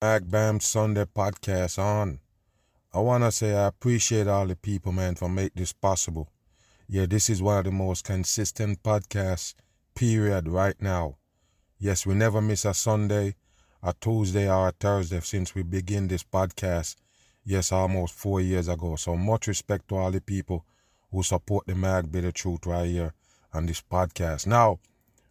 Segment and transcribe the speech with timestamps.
[0.00, 2.20] Mag Bam Sunday podcast on.
[2.94, 6.28] I want to say I appreciate all the people, man, for make this possible.
[6.88, 9.54] Yeah, this is one of the most consistent podcasts,
[9.96, 11.16] period, right now.
[11.80, 13.34] Yes, we never miss a Sunday,
[13.82, 16.94] a Tuesday, or a Thursday since we begin this podcast.
[17.44, 18.94] Yes, almost four years ago.
[18.94, 20.64] So much respect to all the people
[21.10, 23.14] who support the Mag Bitter Truth right here
[23.52, 24.46] on this podcast.
[24.46, 24.78] Now,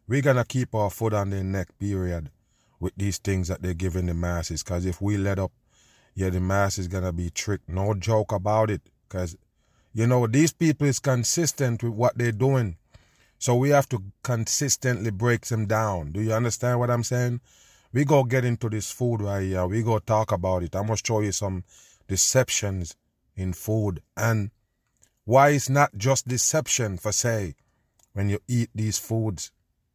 [0.10, 2.32] we're going to keep our foot on their neck, period
[2.80, 4.64] with these things that they're giving the masses.
[4.64, 5.52] Because if we let up,
[6.16, 7.70] yeah, the mass is gonna be tricked.
[7.70, 8.82] No joke about it.
[9.08, 9.36] Because
[9.94, 12.78] you know these people is consistent with what they're doing,
[13.40, 16.12] so we have to consistently break them down.
[16.12, 17.42] Do you understand what I'm saying?
[17.94, 19.66] We go get into this food right here.
[19.66, 20.76] We go talk about it.
[20.76, 21.64] I'm gonna show you some
[22.08, 22.96] deceptions
[23.36, 24.52] in food and
[25.26, 27.56] why it's not just deception for say
[28.14, 29.52] when you eat these foods.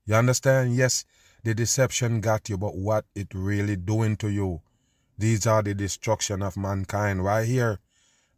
[0.06, 0.74] You understand?
[0.74, 1.04] Yes,
[1.44, 4.62] the deception got you, but what it really doing to you.
[5.18, 7.80] These are the destruction of mankind right here.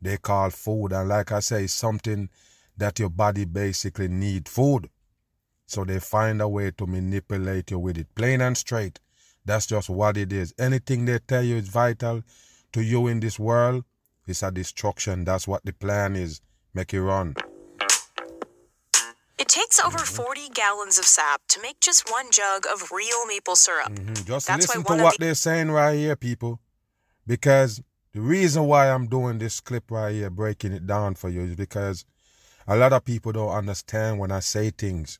[0.00, 0.92] They call food.
[0.92, 2.28] And like I say, something
[2.77, 4.91] that your body basically need food.
[5.66, 8.14] So they find a way to manipulate you with it.
[8.14, 9.00] Plain and straight.
[9.44, 10.54] That's just what it is.
[10.59, 12.22] Anything they tell you is vital
[12.72, 13.84] to you in this world,
[14.26, 15.25] it's a destruction.
[15.25, 16.41] That's what the plan is.
[16.72, 17.37] Make it run.
[19.37, 23.56] It takes over 40 gallons of sap to make just one jug of real maple
[23.56, 23.89] syrup.
[23.91, 24.27] Mm-hmm.
[24.27, 26.61] Just That's listen to what the- they're saying right here, people.
[27.27, 31.43] Because the reason why I'm doing this clip right here, breaking it down for you,
[31.43, 32.05] is because
[32.67, 35.19] a lot of people don't understand when I say things.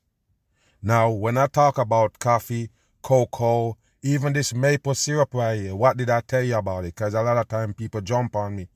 [0.81, 2.71] Now, when I talk about coffee,
[3.03, 6.95] cocoa, even this maple syrup right here, what did I tell you about it?
[6.95, 8.69] Because a lot of time people jump on me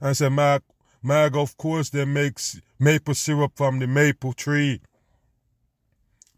[0.00, 0.62] and say, Mag,
[1.02, 4.80] Mag, of course they makes maple syrup from the maple tree.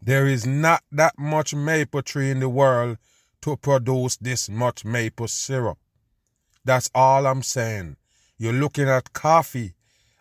[0.01, 2.97] There is not that much maple tree in the world
[3.41, 5.77] to produce this much maple syrup.
[6.63, 7.97] That's all I'm saying.
[8.37, 9.73] You're looking at coffee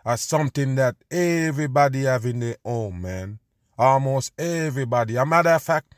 [0.04, 3.38] as something that everybody have in their home, man.
[3.78, 5.16] Almost everybody.
[5.16, 5.94] A matter of fact,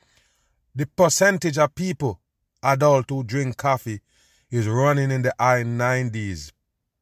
[0.74, 2.20] the percentage of people,
[2.62, 4.00] adult who drink coffee,
[4.50, 6.52] is running in the high 90s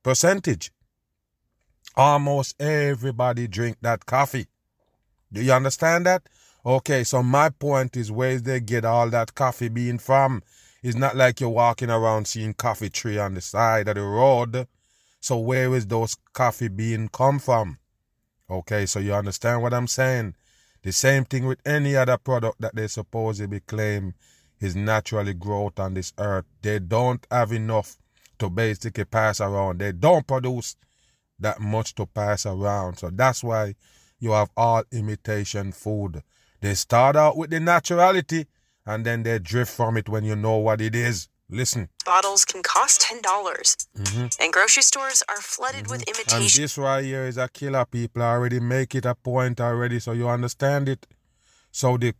[0.02, 0.70] percentage.
[1.96, 4.46] Almost everybody drink that coffee.
[5.32, 6.22] Do you understand that?
[6.64, 10.42] Okay, so my point is where they get all that coffee bean from.
[10.82, 14.66] It's not like you're walking around seeing coffee tree on the side of the road.
[15.20, 17.78] So where is those coffee bean come from?
[18.48, 20.34] Okay, so you understand what I'm saying?
[20.82, 24.14] The same thing with any other product that they supposedly claim
[24.60, 26.46] is naturally growth on this earth.
[26.62, 27.96] They don't have enough
[28.38, 29.78] to basically pass around.
[29.78, 30.76] They don't produce
[31.40, 32.98] that much to pass around.
[32.98, 33.74] So that's why
[34.20, 36.22] you have all imitation food.
[36.60, 38.46] They start out with the naturality
[38.86, 41.28] and then they drift from it when you know what it is.
[41.52, 41.88] Listen.
[42.06, 43.22] bottles can cost $10.
[43.22, 44.26] dollars mm-hmm.
[44.40, 46.10] And grocery stores are flooded with mm-hmm.
[46.10, 47.84] And imitation this right here is a killer.
[47.86, 51.08] People already make it a point already, so you understand it.
[51.72, 52.14] So the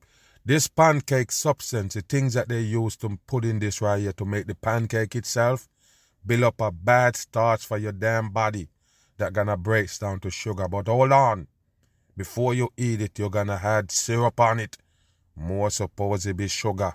[0.45, 4.25] this pancake substance, the things that they use to put in this right here to
[4.25, 5.69] make the pancake itself,
[6.27, 8.69] build up a bad starch for your damn body
[9.21, 10.69] that gonna breaks down to sugar.
[10.69, 11.47] But hold on,
[12.17, 14.77] before you eat it, you're gonna add syrup on it,
[15.37, 16.93] more supposedly be sugar.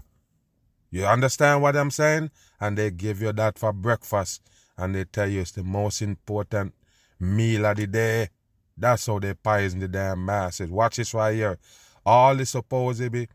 [0.91, 2.31] You understand what I'm saying?
[2.59, 4.41] And they give you that for breakfast.
[4.77, 6.73] And they tell you it's the most important
[7.19, 8.29] meal of the day.
[8.77, 10.69] That's how they poison the damn masses.
[10.69, 11.57] Watch this right here.
[12.05, 13.27] All the supposedly, be,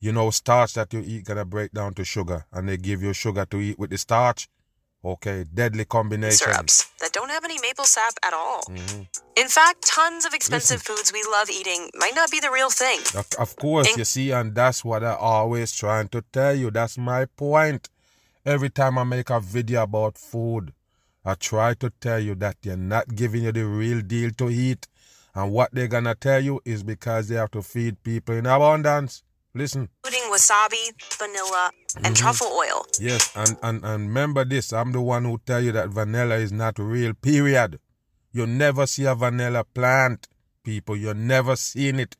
[0.00, 2.44] you know, starch that you eat gonna break down to sugar.
[2.52, 4.48] And they give you sugar to eat with the starch.
[5.04, 6.36] Okay, deadly combination.
[6.38, 8.62] syrups that don't have any maple sap at all.
[8.68, 9.02] Mm-hmm.
[9.36, 13.00] In fact, tons of expensive foods we love eating might not be the real thing.
[13.14, 16.70] Of, of course, In- you see, and that's what I always trying to tell you.
[16.70, 17.88] That's my point.
[18.44, 20.72] Every time I make a video about food,
[21.24, 24.86] I try to tell you that they're not giving you the real deal to eat.
[25.34, 29.22] And what they're gonna tell you is because they have to feed people in abundance.
[29.54, 29.88] Listen.
[30.04, 32.14] Including wasabi, vanilla, and mm-hmm.
[32.14, 32.86] truffle oil.
[33.00, 36.52] Yes, and, and, and remember this, I'm the one who tell you that vanilla is
[36.52, 37.78] not real, period.
[38.32, 40.28] You never see a vanilla plant,
[40.62, 40.96] people.
[40.96, 42.16] You're never seen it.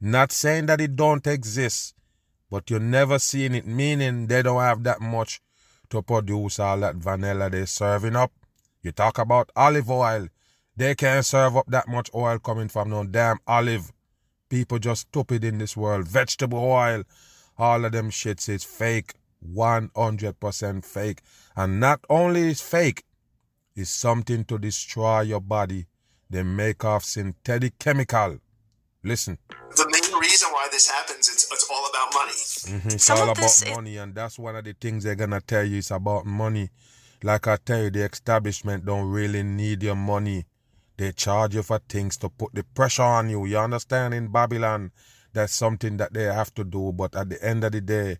[0.00, 1.94] Not saying that it don't exist,
[2.50, 5.40] but you're never seen it, meaning they don't have that much
[5.90, 8.32] to produce all that vanilla they serving up.
[8.82, 10.28] You talk about olive oil.
[10.76, 13.92] They can't serve up that much oil coming from no damn olive.
[14.48, 16.06] People just stupid in this world.
[16.06, 17.02] Vegetable oil,
[17.58, 19.14] all of them shits is fake.
[19.46, 21.22] 100% fake.
[21.56, 23.04] And not only is fake,
[23.74, 25.86] it's something to destroy your body.
[26.30, 28.38] They make off synthetic chemical.
[29.04, 29.38] Listen.
[29.76, 32.32] The main reason why this happens, it's, it's all about money.
[32.32, 32.88] Mm-hmm.
[32.88, 35.78] It's Some all about money, and that's one of the things they're gonna tell you.
[35.78, 36.70] It's about money.
[37.22, 40.46] Like I tell you, the establishment don't really need your money.
[40.96, 43.46] They charge you for things to put the pressure on you.
[43.46, 44.14] You understand?
[44.14, 44.90] In Babylon,
[45.32, 46.92] that's something that they have to do.
[46.92, 48.18] But at the end of the day,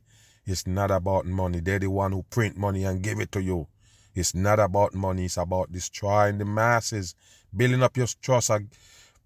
[0.49, 1.61] it's not about money.
[1.61, 3.67] They're the one who print money and give it to you.
[4.15, 5.27] It's not about money.
[5.27, 7.15] It's about destroying the masses,
[7.55, 8.50] building up your trust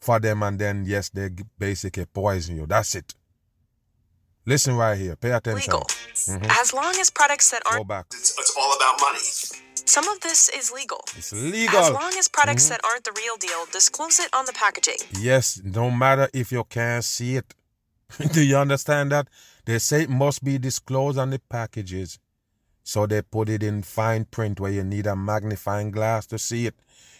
[0.00, 2.66] for them, and then yes, they basically poison you.
[2.66, 3.14] That's it.
[4.44, 5.14] Listen right here.
[5.14, 5.72] Pay attention.
[5.72, 5.86] Legal.
[5.86, 6.50] Mm-hmm.
[6.50, 7.78] As long as products that aren't.
[7.78, 8.06] Go back.
[8.12, 9.20] It's, it's all about money.
[9.86, 11.00] Some of this is legal.
[11.16, 11.78] It's legal.
[11.78, 12.72] As long as products mm-hmm.
[12.72, 14.96] that aren't the real deal, disclose it on the packaging.
[15.20, 17.54] Yes, no matter if you can't see it.
[18.32, 19.28] Do you understand that?
[19.64, 22.18] They say it must be disclosed on the packages.
[22.82, 26.66] So they put it in fine print where you need a magnifying glass to see
[26.66, 26.74] it.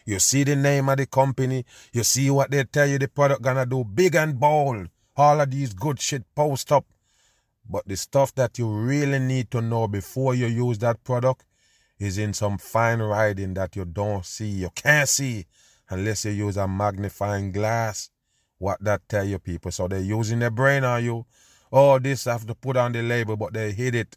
[0.05, 1.65] You see the name of the company.
[1.93, 4.89] You see what they tell you the product gonna do big and bold.
[5.17, 6.87] All of these good shit post up.
[7.69, 11.45] But the stuff that you really need to know before you use that product
[11.99, 15.47] is in some fine writing that you don't see, you can't see
[15.89, 18.11] unless you use a magnifying glass.
[18.59, 19.71] What that tell you people?
[19.71, 21.27] So they're using their brain on you.
[21.73, 24.17] Oh, this I have to put on the label, but they hid it.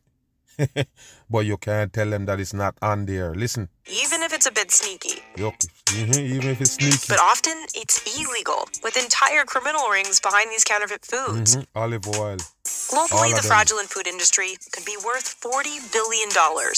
[1.29, 3.33] but you can't tell them that it's not on there.
[3.33, 3.69] Listen.
[3.87, 5.21] Even if it's a bit sneaky.
[5.37, 6.97] Mm-hmm, even if it's sneaky.
[7.07, 11.55] But often it's illegal, with entire criminal rings behind these counterfeit foods.
[11.55, 11.77] Mm-hmm.
[11.77, 12.37] Olive oil.
[12.65, 16.29] Globally, the fraudulent food industry could be worth $40 billion.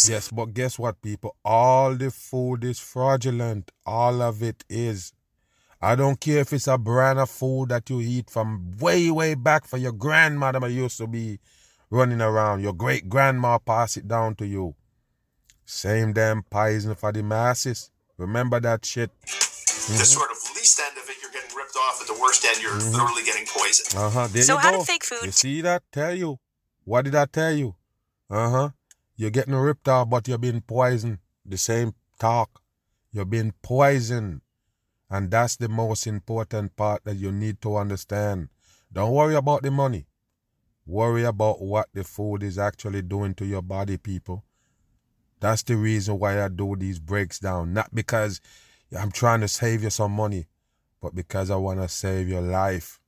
[0.08, 1.36] Yes, but guess what, people?
[1.44, 3.72] All the food is fraudulent.
[3.86, 5.12] All of it is.
[5.82, 9.36] I don't care if it's a brand of food that you eat from way, way
[9.36, 11.40] back for your grandmother used to be
[11.90, 12.62] running around.
[12.62, 14.76] Your great grandma pass it down to you.
[15.66, 17.92] Same damn poison for the masses.
[18.18, 19.12] Remember that shit.
[19.22, 19.98] Mm-hmm.
[19.98, 22.02] The sort of least end of it, you're getting ripped off.
[22.02, 22.94] At the worst end, you're mm-hmm.
[22.94, 24.02] literally getting poisoned.
[24.02, 24.28] Uh huh.
[24.30, 24.78] So you how go.
[24.80, 25.26] did fake food?
[25.26, 25.84] You see that?
[25.92, 26.40] Tell you.
[26.86, 27.76] What did I tell you?
[28.30, 28.70] Uh huh.
[29.16, 31.20] You're getting ripped off, but you're being poisoned.
[31.46, 32.62] The same talk.
[33.12, 34.42] You're being poisoned.
[35.10, 38.50] And that's the most important part that you need to understand.
[38.92, 40.08] Don't worry about the money.
[40.86, 44.44] Worry about what the food is actually doing to your body, people.
[45.40, 47.74] That's the reason why I do these breaks down.
[47.74, 48.42] Not because
[48.98, 50.48] I'm trying to save you some money,
[51.02, 53.00] but because I want to save your life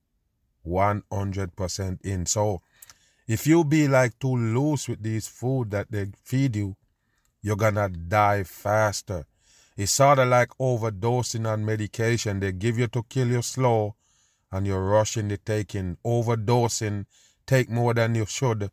[0.66, 2.26] 100% in.
[2.26, 2.62] So
[3.26, 6.76] if you be like too loose with these food that they feed you,
[7.42, 9.26] you're gonna die faster.
[9.80, 12.38] It's sort of like overdosing on medication.
[12.38, 13.94] They give you to kill you slow,
[14.52, 15.96] and you're rushing the taking.
[16.04, 17.06] Overdosing
[17.46, 18.70] take more than you should,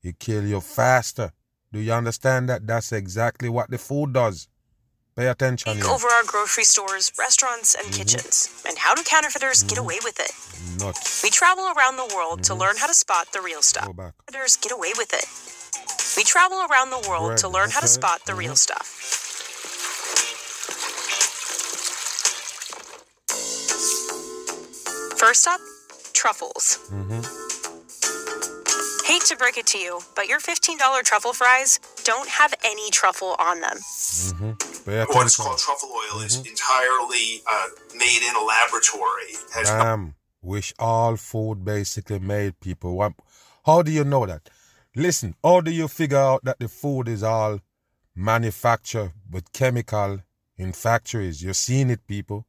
[0.00, 1.32] it kill you faster.
[1.72, 2.68] Do you understand that?
[2.68, 4.46] That's exactly what the food does.
[5.16, 5.74] Pay attention.
[5.74, 7.96] Take over our grocery stores, restaurants, and mm-hmm.
[7.96, 8.62] kitchens.
[8.64, 9.70] And how do counterfeiters mm-hmm.
[9.70, 10.30] get away with it?
[10.80, 11.24] Nuts.
[11.24, 12.54] We travel around the world mm-hmm.
[12.54, 13.86] to learn how to spot the real stuff.
[13.86, 15.26] Counterfeiters get away with it.
[16.16, 17.38] We travel around the world Bread.
[17.38, 17.74] to learn okay.
[17.74, 18.70] how to spot the real mm-hmm.
[18.70, 19.23] stuff.
[25.16, 25.60] First up,
[26.12, 26.78] truffles.
[26.90, 27.20] Mm-hmm.
[29.06, 33.36] Hate to break it to you, but your $15 truffle fries don't have any truffle
[33.38, 33.76] on them.
[33.76, 35.12] Mm-hmm.
[35.12, 36.26] What's called truffle oil mm-hmm.
[36.26, 39.34] is entirely uh, made in a laboratory.
[39.54, 40.14] Has Damn.
[40.42, 43.14] Wish all food basically made people.
[43.64, 44.50] How do you know that?
[44.96, 47.60] Listen, how do you figure out that the food is all
[48.14, 50.20] manufactured with chemical
[50.56, 51.42] in factories?
[51.42, 52.46] You're seeing it, people.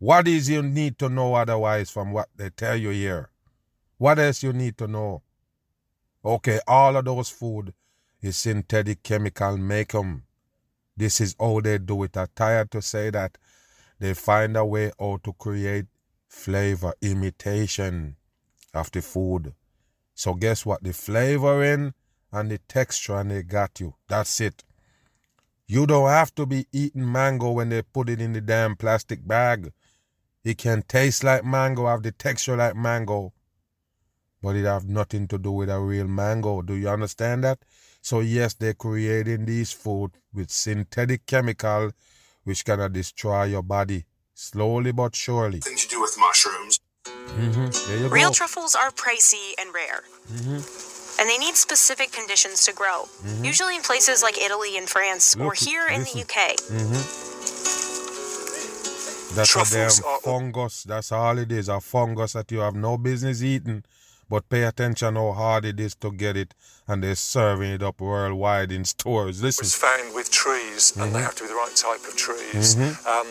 [0.00, 3.28] What is you need to know otherwise from what they tell you here?
[3.98, 5.22] What else you need to know?
[6.24, 7.74] Okay, all of those food
[8.22, 10.22] is synthetic chemical make them.
[10.96, 12.16] This is how they do it.
[12.16, 13.36] I'm tired to say that
[13.98, 15.84] they find a way how to create
[16.26, 18.16] flavor imitation
[18.72, 19.52] of the food.
[20.14, 20.82] So guess what?
[20.82, 21.92] The flavoring
[22.32, 23.96] and the texture and they got you.
[24.08, 24.64] That's it.
[25.66, 29.28] You don't have to be eating mango when they put it in the damn plastic
[29.28, 29.72] bag.
[30.42, 33.32] It can taste like mango, have the texture like mango,
[34.42, 36.62] but it have nothing to do with a real mango.
[36.62, 37.58] Do you understand that?
[38.00, 41.90] So yes, they're creating these food with synthetic chemical,
[42.44, 45.60] which gonna destroy your body slowly but surely.
[45.60, 46.80] Things you do with mushrooms.
[47.04, 48.08] Mm-hmm.
[48.08, 48.34] Real go.
[48.34, 50.02] truffles are pricey and rare.
[50.32, 51.20] Mm-hmm.
[51.20, 53.04] And they need specific conditions to grow,
[53.42, 56.56] usually in places like Italy and France or Look, here in the UK.
[59.34, 60.84] That's a damn Truffles are- fungus.
[60.84, 61.68] That's all it is.
[61.68, 63.84] A fungus that you have no business eating.
[64.28, 66.54] But pay attention how hard it is to get it,
[66.86, 69.42] and they're serving it up worldwide in stores.
[69.42, 71.14] Listen, was found with trees, and Mm-hmm.
[71.14, 72.76] they have to be the right type of trees.
[72.76, 73.26] Um,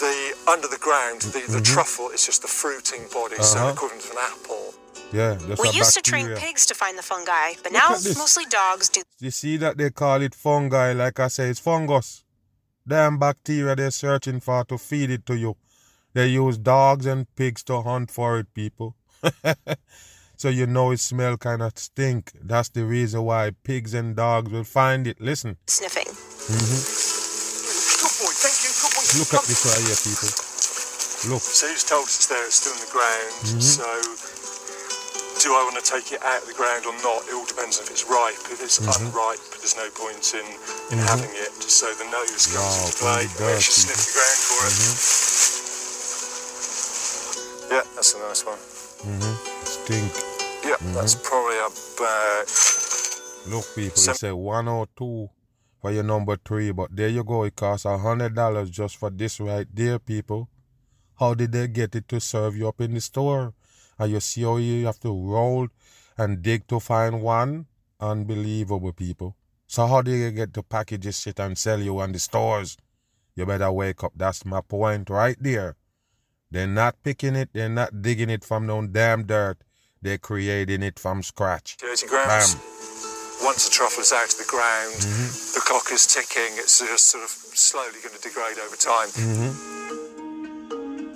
[0.00, 3.58] the under the ground, the, the truffle is just the fruiting body, so Mm-hmm.
[3.58, 3.72] Uh-huh.
[3.74, 4.74] equivalent to an apple.
[5.12, 8.02] yeah, that's We a used to train pigs to find the fungi, but now at
[8.16, 9.02] mostly dogs do.
[9.20, 12.24] You see that they call it fungi, like I say, it's fungus.
[12.88, 15.56] Damn bacteria they're searching for to feed it to you.
[16.14, 18.96] They use dogs and pigs to hunt for it, people.
[20.36, 22.32] so you know it smell kind of stink.
[22.42, 25.20] That's the reason why pigs and dogs will find it.
[25.20, 26.06] Listen, sniffing.
[26.06, 26.14] Good
[28.16, 28.72] boy, thank you.
[28.72, 29.04] Good boy.
[29.20, 30.32] look at this right here, people.
[31.34, 31.42] Look.
[31.42, 33.32] So he's told us it's there, it's still in the ground.
[33.44, 33.60] Mm-hmm.
[33.60, 34.47] So
[35.48, 37.24] do I want to take it out of the ground or not?
[37.24, 38.36] It all depends on if it's ripe.
[38.52, 39.08] If it's Mm-hmm.
[39.08, 40.44] unripe, there's no point in,
[40.92, 41.56] in having it.
[41.64, 43.24] So the nose comes Wow, into play.
[43.40, 44.76] dirt, should sniff the ground for it.
[44.76, 44.92] Mm-hmm.
[47.72, 48.58] Yeah, that's a nice one.
[49.64, 50.12] Stink.
[50.64, 50.94] Yeah, Mm-hmm.
[50.94, 52.46] that's probably about
[53.48, 55.30] Look, people, Some- it say 102
[55.80, 57.44] for your number three, but there you go.
[57.44, 60.48] It costs a hundred dollars just for this right there, people.
[61.18, 63.54] How did they get it to serve you up in the store?
[63.98, 65.68] And you see how you have to roll
[66.16, 67.66] and dig to find one?
[68.00, 69.36] Unbelievable, people.
[69.66, 72.76] So how do you get to package this shit and sell you on the stores?
[73.34, 74.12] You better wake up.
[74.16, 75.76] That's my point right there.
[76.50, 77.50] They're not picking it.
[77.52, 79.58] They're not digging it from no damn dirt.
[80.00, 81.76] They're creating it from scratch.
[81.80, 82.54] 30 grams.
[82.54, 82.64] Bam.
[83.44, 85.54] Once the truffle is out of the ground, Mm-hmm.
[85.54, 86.54] the clock is ticking.
[86.58, 89.08] It's just sort of slowly going to degrade over time.
[89.08, 89.97] Mm-hmm.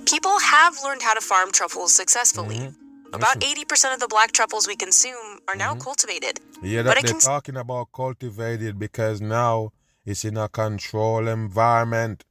[0.07, 2.59] People have learned how to farm truffles successfully.
[2.59, 3.15] Mm-hmm.
[3.15, 6.41] About 80% of the black truffles we consume are now cultivated.
[6.63, 9.73] Yeah, that it they're can- talking about cultivated because now
[10.07, 12.25] it's in a controlled environment.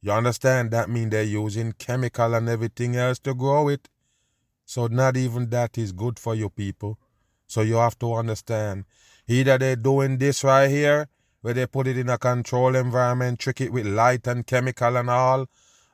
[0.00, 0.70] You understand?
[0.70, 3.88] That means they're using chemical and everything else to grow it.
[4.64, 6.98] So not even that is good for you people.
[7.46, 8.84] So you have to understand.
[9.28, 11.08] Either they're doing this right here,
[11.42, 15.10] where they put it in a controlled environment, trick it with light and chemical and
[15.10, 15.46] all,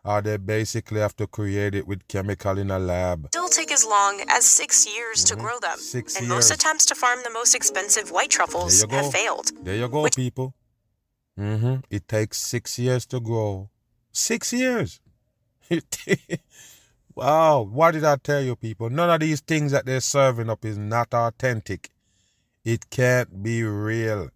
[0.04, 3.28] or they basically have to create it with chemical in a lab.
[3.28, 5.72] Still take as long as six years to grow them.
[5.72, 5.80] Mm-hmm.
[5.80, 9.52] Six and most attempts to farm the most expensive white truffles have failed.
[9.62, 10.54] There you go, Which- people.
[11.38, 11.76] Mm-hmm.
[11.90, 13.70] It takes six years to grow.
[14.12, 15.00] Six years.
[17.14, 17.62] wow.
[17.62, 18.90] What did I tell you, people?
[18.90, 21.90] None of these things that they're serving up is not authentic.
[22.64, 24.28] It can't be real.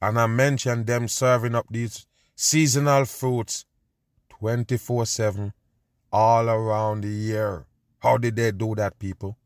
[0.00, 3.66] And I mentioned them serving up these seasonal fruits
[4.42, 5.52] 24 7
[6.12, 7.64] all around the year.
[8.00, 9.38] How did they do that, people?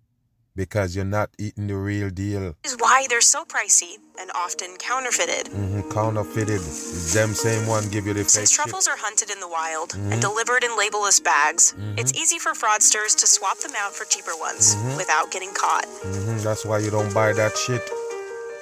[0.55, 2.55] Because you're not eating the real deal.
[2.63, 5.53] This is why they're so pricey and often counterfeited.
[5.53, 5.91] Mm-hmm.
[5.91, 6.55] Counterfeited.
[6.63, 8.57] It's them same one give you the fake Since shit.
[8.57, 10.13] truffles are hunted in the wild Mm-hmm.
[10.13, 14.33] and delivered in labelless bags, it's easy for fraudsters to swap them out for cheaper
[14.41, 14.97] ones Mm-hmm.
[14.97, 15.85] without getting caught.
[16.03, 17.83] hmm That's why you don't buy that shit.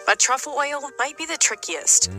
[0.04, 2.10] But truffle oil might be the trickiest.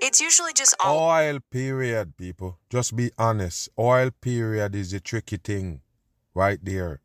[0.00, 2.58] It's usually just all Oil period, people.
[2.70, 3.68] Just be honest.
[3.78, 5.80] Oil period is the tricky thing
[6.34, 7.00] right there.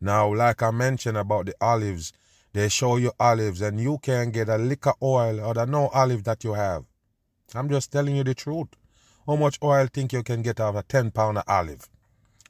[0.00, 2.12] Now, like I mentioned about the olives,
[2.54, 5.88] they show you olives and you can get a lick of oil out of no
[5.88, 6.84] olive that you have.
[7.54, 8.68] I'm just telling you the truth.
[9.26, 11.88] How much oil think you can get out of a 10 pound of olive?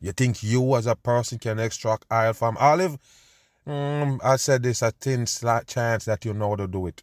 [0.01, 2.97] You think you as a person can extract oil from olive?
[3.67, 7.03] Mm, I said there's a thin slight chance that you know how to do it.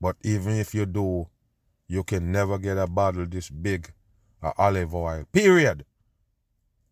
[0.00, 1.26] But even if you do,
[1.90, 3.92] you can never get a bottle this big
[4.40, 5.24] of olive oil.
[5.32, 5.84] Period.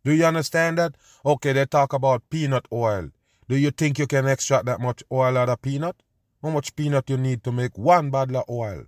[0.05, 0.97] Do you understand that?
[1.25, 3.11] Okay, they talk about peanut oil.
[3.49, 6.03] Do you think you can extract that much oil out of peanut?
[6.43, 8.87] How much peanut you need to make one bottle of oil?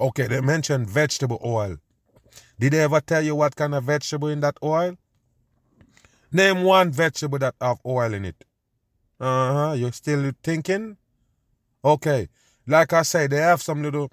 [0.00, 1.76] Okay, they mentioned vegetable oil.
[2.58, 4.96] Did they ever tell you what kind of vegetable in that oil?
[6.32, 8.44] Name one vegetable that have oil in it.
[9.20, 9.72] Uh-huh.
[9.72, 10.96] You still thinking?
[11.84, 12.28] Okay.
[12.66, 14.10] Like I say, they have some little,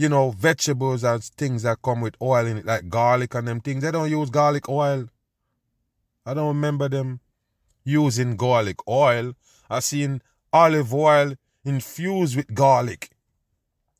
[0.00, 3.60] you know, vegetables and things that come with oil in it, like garlic and them
[3.60, 3.82] things.
[3.82, 5.10] They don't use garlic oil.
[6.24, 7.20] I don't remember them
[7.84, 9.34] using garlic oil.
[9.68, 10.22] I seen
[10.54, 11.34] olive oil
[11.66, 13.10] infused with garlic.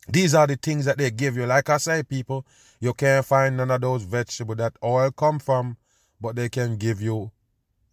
[0.09, 1.45] These are the things that they give you.
[1.45, 2.47] Like I say, people,
[2.79, 5.77] you can't find none of those vegetables that oil come from,
[6.19, 7.29] but they can give you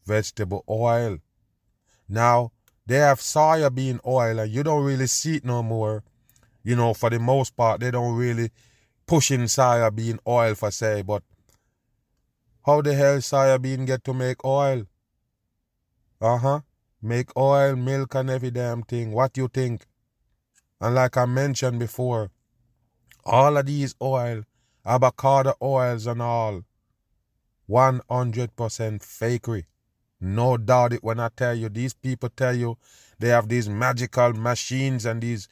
[0.06, 1.18] vegetable oil.
[2.08, 2.52] Now,
[2.86, 6.04] they have soya bean oil and you don't really see it no more.
[6.68, 8.50] You know, for the most part, they don't really
[9.06, 9.46] push in
[9.94, 11.22] bean oil for say, but
[12.66, 14.84] how the hell soya bean get to make oil?
[16.20, 16.60] Uh-huh.
[17.00, 19.12] Make oil, milk, and every damn thing.
[19.12, 19.86] What you think?
[20.78, 22.30] And like I mentioned before,
[23.24, 24.42] all of these oil,
[24.84, 26.64] avocado oils and all,
[27.66, 29.64] 100% fakery.
[30.20, 32.76] No doubt it when I tell you, these people tell you
[33.18, 35.48] they have these magical machines and these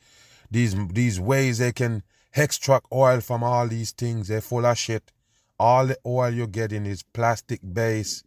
[0.51, 2.03] these these ways they can
[2.35, 4.29] extract oil from all these things.
[4.29, 5.13] They're full of shit.
[5.59, 8.23] All the oil you're getting is plastic base,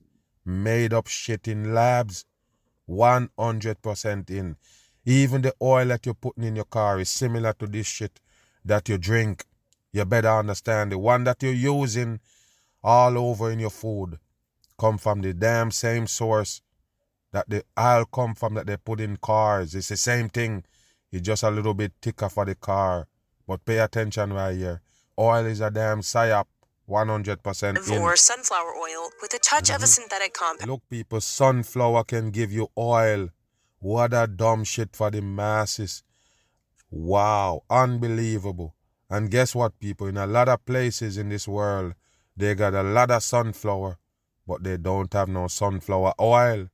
[0.45, 2.25] made up shit in labs.
[2.89, 4.55] 100% in.
[5.05, 8.19] Even the oil that you're putting in your car is similar to this shit
[8.65, 9.45] that you drink.
[9.91, 12.19] You better understand the one that you're using
[12.83, 14.17] all over in your food
[14.79, 16.61] come from the damn same source
[17.31, 19.75] that the oil come from that they put in cars.
[19.75, 20.63] It's the same thing.
[21.11, 23.07] It's just a little bit thicker for the car.
[23.47, 24.81] But pay attention right here.
[25.17, 26.45] Oil is a damn psyop.
[26.87, 28.01] 100% in.
[28.01, 29.75] Or sunflower oil with a touch mm-hmm.
[29.75, 30.01] of a mm-hmm.
[30.01, 30.71] synthetic compound.
[30.71, 33.29] Look, people, sunflower can give you oil.
[33.77, 36.03] What a dumb shit for the masses.
[36.89, 38.73] Wow, unbelievable.
[39.07, 40.07] And guess what, people?
[40.07, 41.93] In a lot of places in this world,
[42.35, 43.99] they got a lot of sunflower
[44.49, 46.69] but they don't have no sunflower oil.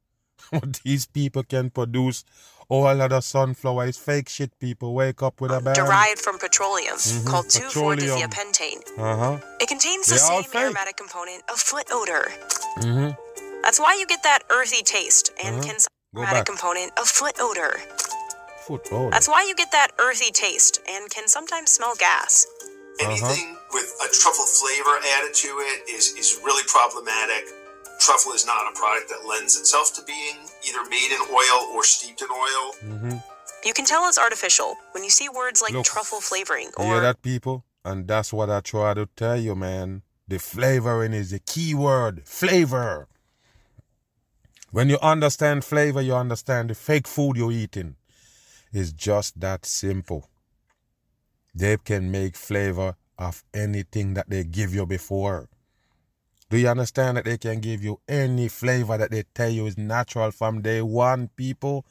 [0.84, 2.24] These people can produce
[2.70, 4.58] all of sunflower is fake shit.
[4.60, 5.76] People wake up with a bag.
[5.76, 7.28] Derived from petroleum, mm-hmm.
[7.28, 8.82] called 2,4-dithiapentane.
[8.98, 9.40] Uh-huh.
[9.62, 12.32] It contains the same aromatic component of foot odor.
[12.80, 13.62] Mm-hmm.
[13.64, 15.64] That's why you get that earthy taste and uh-huh.
[15.64, 15.78] can
[16.16, 17.80] aromatic component of foot odor.
[18.68, 19.10] Foot odor.
[19.12, 22.46] That's why you get that earthy taste and can sometimes smell gas.
[23.02, 23.74] Anything uh-huh.
[23.74, 27.46] with a truffle flavor added to it is is really problematic
[28.00, 30.36] truffle is not a product that lends itself to being
[30.68, 32.74] either made in oil or steeped in oil.
[32.84, 33.18] Mm-hmm.
[33.66, 36.86] You can tell it's artificial when you see words like Look, truffle flavoring or.
[36.86, 37.66] You hear that, people?
[37.84, 40.04] And that's what I try to tell you, man.
[40.28, 42.24] The flavoring is the key word.
[42.26, 43.08] Flavor.
[44.72, 47.96] When you understand flavor, you understand the fake food you're eating.
[48.74, 50.30] It's just that simple.
[51.54, 55.48] They can make flavor of anything that they give you before.
[56.50, 59.78] Do you understand that they can give you any flavor that they tell you is
[59.78, 61.86] natural from day one, people?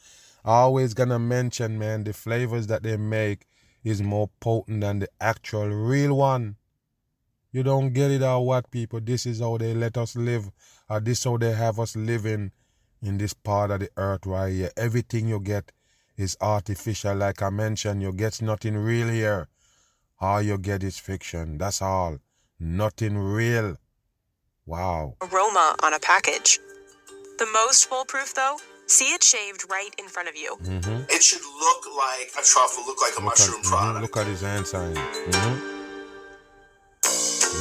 [0.44, 3.46] are Always gonna mention, man, the flavors that they make
[3.82, 6.56] is more potent than the actual real one.
[7.50, 9.00] You don't get it or what, people?
[9.00, 10.50] This is how they let us live,
[10.88, 12.52] or this is how they have us living
[13.02, 14.70] in this part of the earth right here.
[14.76, 15.72] Everything you get
[16.16, 17.14] is artificial.
[17.16, 19.48] Like I mentioned, you get nothing real here.
[20.20, 21.58] All you get is fiction.
[21.58, 22.18] That's all.
[22.58, 23.78] Nothing real.
[24.66, 25.16] Wow.
[25.20, 26.58] Aroma on a package.
[27.38, 30.56] The most foolproof, though, see it shaved right in front of you.
[30.62, 31.04] Mm-hmm.
[31.10, 33.94] It should look like a truffle, look like a look mushroom at, mm-hmm, product.
[33.94, 34.94] Mm-hmm, look at his hand sign.
[34.94, 35.74] Mm-hmm.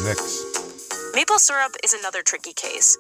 [0.06, 1.14] Next.
[1.16, 2.98] Maple syrup is another tricky case.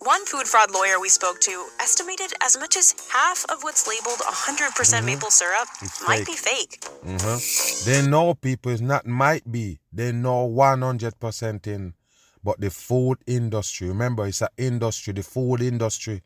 [0.00, 4.18] One food fraud lawyer we spoke to estimated as much as half of what's labeled
[4.20, 6.26] 100% mm hmm maple syrup it's might fake.
[6.26, 6.80] be fake.
[7.04, 7.90] Mm-hmm.
[7.90, 9.80] They know people, it's not might be.
[9.92, 11.94] They know 100% in
[12.42, 15.12] but the food industry, remember, it's an industry.
[15.12, 16.22] The food industry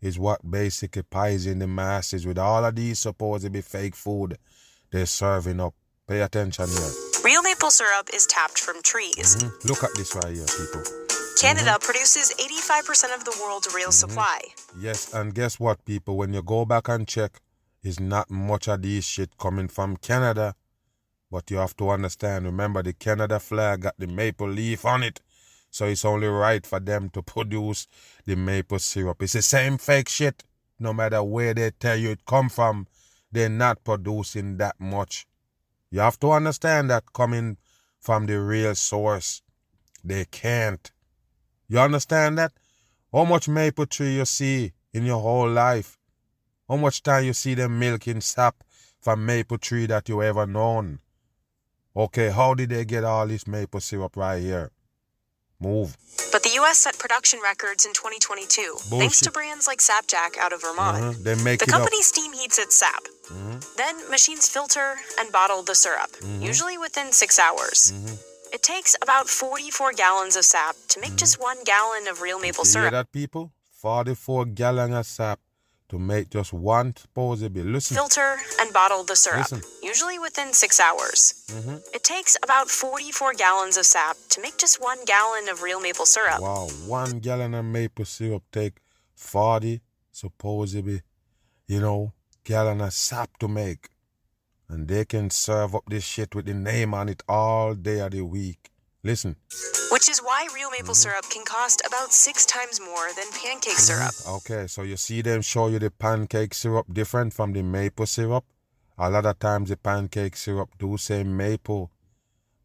[0.00, 4.38] is what basically pies in the masses with all of these supposedly fake food
[4.90, 5.74] they're serving up.
[6.06, 6.90] Pay attention here.
[7.24, 9.36] Real maple syrup is tapped from trees.
[9.36, 9.68] Mm-hmm.
[9.68, 10.82] Look at this right here, people.
[11.40, 11.84] Canada mm-hmm.
[11.84, 13.90] produces 85% of the world's real mm-hmm.
[13.90, 14.40] supply.
[14.78, 16.16] Yes, and guess what, people?
[16.16, 17.40] When you go back and check,
[17.86, 20.54] is not much of this shit coming from Canada.
[21.30, 25.20] But you have to understand, remember the Canada flag got the maple leaf on it.
[25.76, 27.86] So it's only right for them to produce
[28.24, 29.22] the maple syrup.
[29.22, 30.42] It's the same fake shit.
[30.80, 32.86] No matter where they tell you it come from,
[33.30, 35.26] they're not producing that much.
[35.90, 37.58] You have to understand that coming
[38.00, 39.42] from the real source,
[40.02, 40.90] they can't.
[41.68, 42.52] You understand that?
[43.12, 45.98] How much maple tree you see in your whole life?
[46.70, 48.64] How much time you see them milking sap
[48.98, 51.00] from maple tree that you ever known?
[51.94, 54.72] Okay, how did they get all this maple syrup right here?
[55.60, 55.96] Move.
[56.32, 56.78] But the U.S.
[56.78, 58.98] set production records in 2022 Bullshit.
[58.98, 60.96] thanks to brands like Sapjack out of Vermont.
[60.96, 61.12] Uh-huh.
[61.20, 63.04] They make the company steam heats its sap.
[63.28, 63.58] Mm-hmm.
[63.76, 66.42] Then machines filter and bottle the syrup, mm-hmm.
[66.42, 67.92] usually within six hours.
[67.92, 68.54] Mm-hmm.
[68.54, 72.62] It takes about 44 gallons of sap to make just one gallon of real maple
[72.62, 72.92] you syrup.
[72.92, 73.52] Hear that, people?
[73.80, 75.40] 44 gallons of sap
[75.88, 77.62] to make just one supposedly.
[77.62, 77.96] Listen.
[77.96, 79.62] Filter and bottle the syrup, Listen.
[79.82, 81.44] usually within six hours.
[81.48, 81.76] Mm-hmm.
[81.94, 86.06] It takes about 44 gallons of sap to make just one gallon of real maple
[86.06, 86.40] syrup.
[86.40, 88.78] Wow, one gallon of maple syrup take
[89.14, 89.80] 40
[90.12, 91.02] supposedly,
[91.66, 92.12] you know,
[92.44, 93.90] gallon of sap to make.
[94.68, 98.10] And they can serve up this shit with the name on it all day of
[98.10, 98.70] the week.
[99.06, 99.36] Listen.
[99.92, 100.94] Which is why real maple mm-hmm.
[100.94, 104.12] syrup can cost about six times more than pancake syrup.
[104.28, 108.44] Okay, so you see them show you the pancake syrup different from the maple syrup.
[108.98, 111.92] A lot of times the pancake syrup do say maple.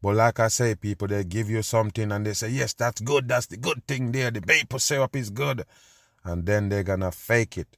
[0.02, 3.28] But like I say, people, they give you something and they say, yes, that's good.
[3.28, 4.32] That's the good thing there.
[4.32, 5.64] The maple syrup is good.
[6.24, 7.68] And then they're going to fake it.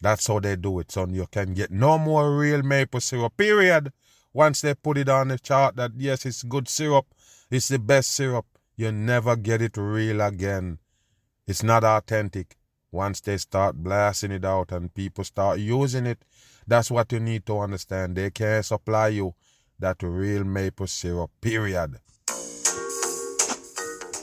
[0.00, 1.14] That's how they do it, son.
[1.14, 3.92] You can get no more real maple syrup, period.
[4.32, 7.06] Once they put it on the chart that, yes, it's good syrup,
[7.52, 8.46] it's the best syrup.
[8.76, 10.78] You never get it real again.
[11.46, 12.56] It's not authentic.
[12.90, 16.24] Once they start blasting it out and people start using it,
[16.66, 18.16] that's what you need to understand.
[18.16, 19.34] They can't supply you
[19.78, 21.98] that real maple syrup, period.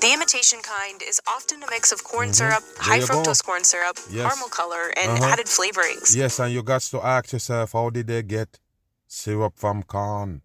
[0.02, 2.34] The imitation kind is often a mix of corn mm-hmm.
[2.34, 3.52] syrup, high fructose go.
[3.52, 4.26] corn syrup, yes.
[4.26, 5.34] caramel color, and uh-huh.
[5.34, 6.16] added flavorings.
[6.16, 8.60] Yes, and you got to ask yourself, how did they get
[9.08, 10.42] syrup from corn?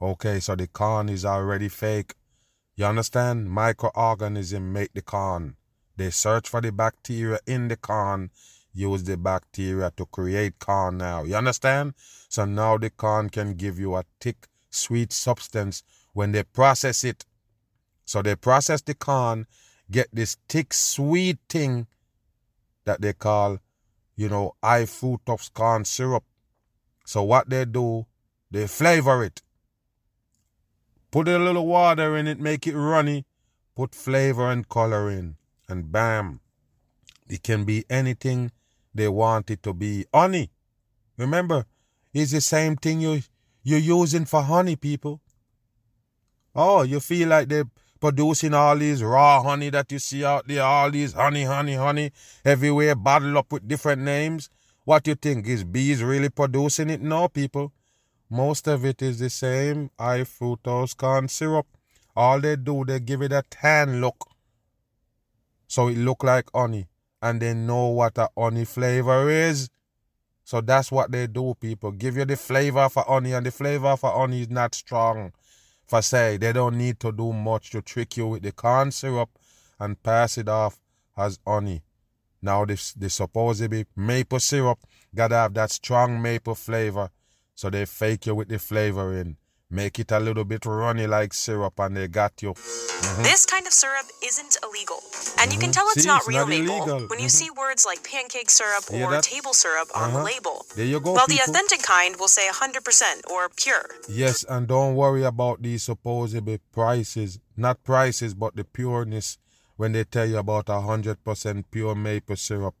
[0.00, 2.14] Okay, so the corn is already fake.
[2.76, 3.48] You understand?
[3.48, 5.56] Microorganism make the corn.
[5.96, 8.30] They search for the bacteria in the corn,
[8.74, 11.22] use the bacteria to create corn now.
[11.22, 11.94] You understand?
[12.28, 15.82] So now the corn can give you a thick, sweet substance
[16.12, 17.24] when they process it.
[18.04, 19.46] So they process the corn,
[19.90, 21.86] get this thick, sweet thing
[22.84, 23.60] that they call,
[24.14, 26.24] you know, high fructose corn syrup.
[27.06, 28.04] So what they do,
[28.50, 29.40] they flavor it.
[31.10, 33.24] Put a little water in it, make it runny.
[33.74, 35.36] Put flavor and color in,
[35.68, 36.40] and bam,
[37.28, 38.50] it can be anything
[38.94, 40.06] they want it to be.
[40.12, 40.50] Honey,
[41.18, 41.66] remember,
[42.14, 43.20] it's the same thing you
[43.62, 45.20] you're using for honey, people.
[46.54, 47.68] Oh, you feel like they're
[48.00, 52.12] producing all these raw honey that you see out there, all these honey, honey, honey,
[52.44, 54.48] everywhere, bottled up with different names.
[54.84, 55.46] What you think?
[55.48, 57.02] Is bees really producing it?
[57.02, 57.72] No, people.
[58.28, 61.66] Most of it is the same high fructose corn syrup.
[62.16, 64.30] All they do, they give it a tan look.
[65.68, 66.88] So it look like honey.
[67.22, 69.70] And they know what a honey flavor is.
[70.44, 71.92] So that's what they do, people.
[71.92, 75.32] Give you the flavor for honey, and the flavor for honey is not strong.
[75.86, 79.30] For say, they don't need to do much to trick you with the corn syrup
[79.78, 80.80] and pass it off
[81.16, 81.82] as honey.
[82.42, 84.78] Now this the supposedly maple syrup
[85.14, 87.10] gotta have that strong maple flavor
[87.56, 89.38] so they fake you with the flavoring,
[89.70, 92.52] make it a little bit runny like syrup, and they got you.
[92.52, 93.22] Mm-hmm.
[93.22, 94.98] This kind of syrup isn't illegal.
[95.40, 95.72] And you can mm-hmm.
[95.72, 97.08] tell it's See, not it's real not maple illegal.
[97.08, 97.28] when you mm-hmm.
[97.28, 100.18] see words like pancake syrup or table syrup on uh-huh.
[100.18, 100.66] the label.
[100.76, 101.14] There you go.
[101.14, 101.46] While people.
[101.46, 103.86] the authentic kind will say 100% or pure.
[104.06, 107.40] Yes, and don't worry about these supposedly prices.
[107.56, 109.38] Not prices, but the pureness
[109.78, 112.74] when they tell you about 100% pure maple syrup.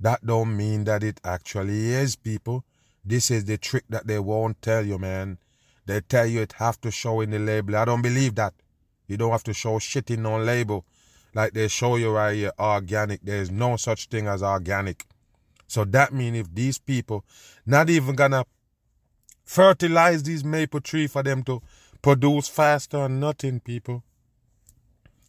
[0.00, 2.64] That don't mean that it actually is, people.
[3.08, 5.38] This is the trick that they won't tell you, man.
[5.86, 7.76] They tell you it have to show in the label.
[7.76, 8.52] I don't believe that.
[9.06, 10.84] You don't have to show shit in no label.
[11.32, 13.20] Like they show you right here, organic.
[13.22, 15.06] There's no such thing as organic.
[15.68, 17.24] So that means if these people
[17.64, 18.44] not even gonna
[19.44, 21.62] fertilize these maple tree for them to
[22.02, 24.02] produce faster or nothing, people,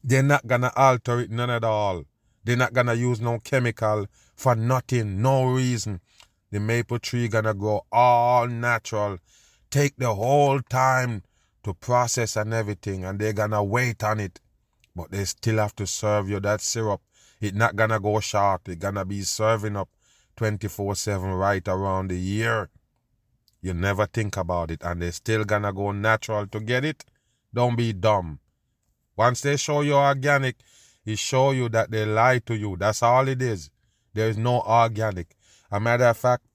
[0.04, 2.06] they're not gonna alter it none at all.
[2.44, 6.02] They're not gonna use no chemical for nothing, no reason
[6.52, 9.18] the maple tree gonna go all natural.
[9.70, 11.24] Take the whole time
[11.64, 14.40] to process and everything, and they're gonna wait on it.
[14.96, 17.02] But they still have to serve you that syrup.
[17.42, 18.68] It not gonna go short.
[18.68, 19.90] It gonna be serving up
[20.38, 22.70] 24-7 right around the year.
[23.62, 27.04] You never think about it, and they still gonna go natural to get it.
[27.54, 28.40] Don't be dumb.
[29.16, 30.58] Once they show you organic,
[31.06, 32.76] it show you that they lie to you.
[32.78, 33.70] That's all it is.
[34.14, 35.36] There is no organic.
[35.72, 36.46] A matter of fact,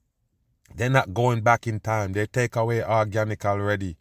[0.75, 2.13] they're not going back in time.
[2.13, 3.97] They take away organic already.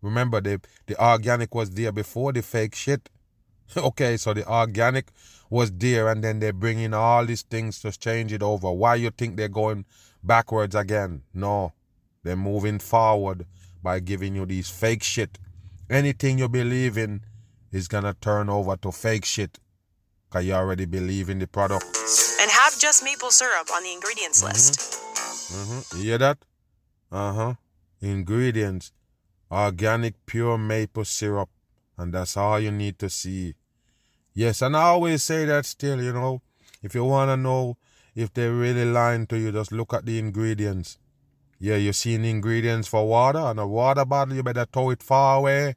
[0.00, 3.08] Remember, the the organic was there before the fake shit.
[3.76, 5.08] okay, so the organic
[5.50, 8.70] was there, and then they bring in all these things to change it over.
[8.70, 9.86] Why you think they're going
[10.22, 11.22] backwards again?
[11.32, 11.72] No,
[12.22, 13.46] they're moving forward
[13.82, 15.38] by giving you these fake shit.
[15.90, 17.22] Anything you believe in
[17.72, 19.58] is gonna turn over to fake shit,
[20.30, 22.33] cause you already believe in the product
[22.64, 24.52] have just maple syrup on the ingredients mm-hmm.
[24.52, 25.00] list.
[25.52, 25.98] Mm-hmm.
[25.98, 26.38] You hear that?
[27.12, 27.54] Uh huh.
[28.00, 28.92] Ingredients
[29.54, 31.48] organic pure maple syrup,
[31.96, 33.54] and that's all you need to see.
[34.34, 36.42] Yes, and I always say that still, you know,
[36.82, 37.76] if you want to know
[38.16, 40.98] if they're really lying to you, just look at the ingredients.
[41.60, 45.02] Yeah, you see the ingredients for water and a water bottle, you better throw it
[45.02, 45.76] far away.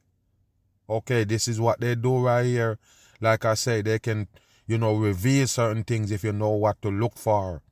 [0.90, 2.78] Okay, this is what they do right here.
[3.20, 4.26] Like I say, they can,
[4.68, 7.62] you know, reveal certain things if you know what to look for.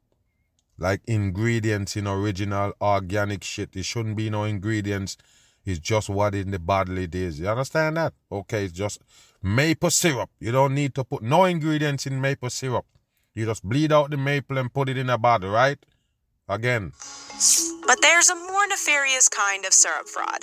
[0.79, 3.77] Like ingredients in original organic shit.
[3.77, 5.17] It shouldn't be no ingredients.
[5.65, 7.41] It's just what in the bottle it is.
[7.41, 8.15] You understand that?
[8.33, 9.03] Okay, it's just
[9.43, 10.31] maple syrup.
[10.41, 12.87] You don't need to put no ingredients in maple syrup.
[13.35, 15.79] You just bleed out the maple and put it in a bottle, right?
[16.49, 16.93] Again.
[17.87, 20.41] But there's a more nefarious kind of syrup fraud.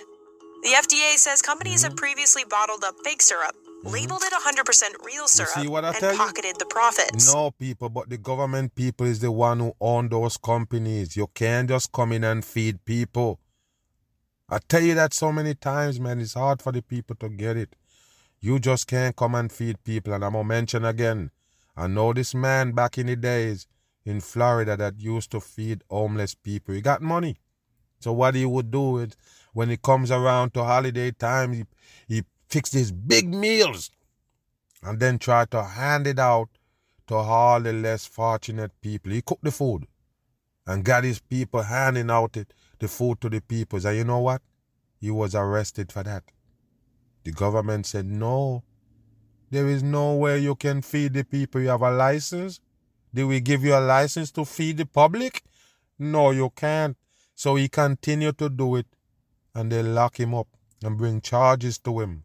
[0.64, 1.92] The FDA says companies mm-hmm.
[1.92, 3.94] have previously bottled up fake syrup, mm-hmm.
[3.94, 6.60] labeled it 100% real syrup, and pocketed you?
[6.60, 7.34] the profits.
[7.34, 11.16] No, people, but the government people is the one who own those companies.
[11.16, 13.40] You can't just come in and feed people.
[14.50, 16.20] I tell you that so many times, man.
[16.20, 17.76] It's hard for the people to get it.
[18.40, 20.14] You just can't come and feed people.
[20.14, 21.32] And I'm going to mention again,
[21.76, 23.68] I know this man back in the days
[24.06, 26.76] in Florida that used to feed homeless people.
[26.76, 27.38] He got money.
[28.00, 29.16] So what he would do is
[29.54, 31.64] when it comes around to holiday time, he,
[32.08, 33.92] he fixed his big meals
[34.82, 36.50] and then try to hand it out
[37.08, 39.12] to all the less fortunate people.
[39.12, 39.86] He cooked the food
[40.66, 43.86] and got his people handing out it, the food to the people.
[43.86, 44.42] And you know what?
[45.00, 46.24] He was arrested for that.
[47.24, 48.64] The government said, no,
[49.50, 51.62] there is no way you can feed the people.
[51.62, 52.60] You have a license.
[53.14, 55.44] Did we give you a license to feed the public?
[56.00, 56.98] No, you can't.
[57.36, 58.88] So he continued to do it
[59.54, 60.48] and they lock him up
[60.84, 62.24] and bring charges to him.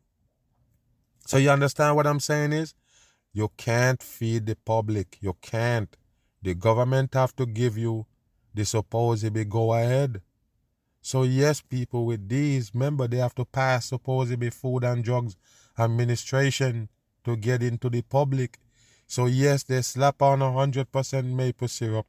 [1.29, 2.73] So you understand what I'm saying is?
[3.35, 5.19] You can't feed the public.
[5.21, 5.95] You can't.
[6.41, 8.07] The government have to give you
[8.55, 10.23] the supposedly go ahead.
[11.03, 15.37] So yes, people with these, remember they have to pass supposedly food and drugs
[15.79, 16.89] administration
[17.25, 18.59] to get into the public.
[19.07, 22.07] So yes, they slap on a hundred percent maple syrup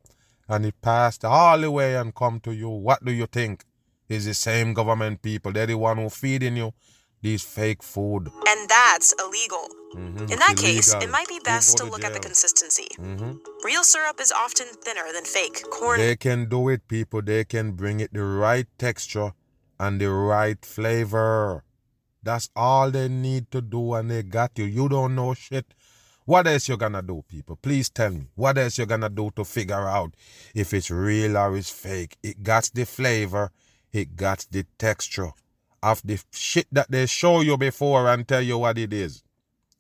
[0.48, 2.70] and it passed all the way and come to you.
[2.70, 3.66] What do you think?
[4.08, 5.52] Is the same government people.
[5.52, 6.74] They're the one who feeding you
[7.22, 8.32] these fake food.
[8.48, 9.68] And that's illegal.
[9.96, 10.32] Mm-hmm.
[10.32, 12.88] In that case, it might be best to look at the consistency.
[12.98, 13.38] Mm-hmm.
[13.64, 16.00] Real syrup is often thinner than fake corn.
[16.00, 17.22] They can do it, people.
[17.22, 19.34] They can bring it the right texture
[19.80, 21.64] and the right flavor.
[22.22, 24.66] That's all they need to do, and they got you.
[24.66, 25.74] You don't know shit.
[26.26, 27.56] What else you gonna do, people?
[27.56, 28.28] Please tell me.
[28.36, 30.14] What else you gonna do to figure out
[30.54, 32.18] if it's real or it's fake?
[32.22, 33.52] It got the flavor
[33.92, 35.32] it got the texture
[35.82, 39.24] of the shit that they show you before and tell you what it is.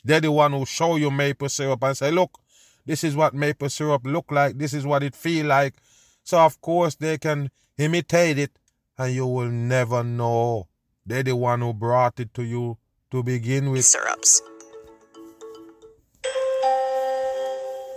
[0.03, 2.39] They're the one who show you maple syrup and say, look,
[2.85, 4.57] this is what maple syrup look like.
[4.57, 5.75] This is what it feel like.
[6.23, 8.51] So of course they can imitate it
[8.97, 10.67] and you will never know.
[11.05, 12.77] They're the one who brought it to you
[13.11, 13.85] to begin with.
[13.85, 14.41] Syrups.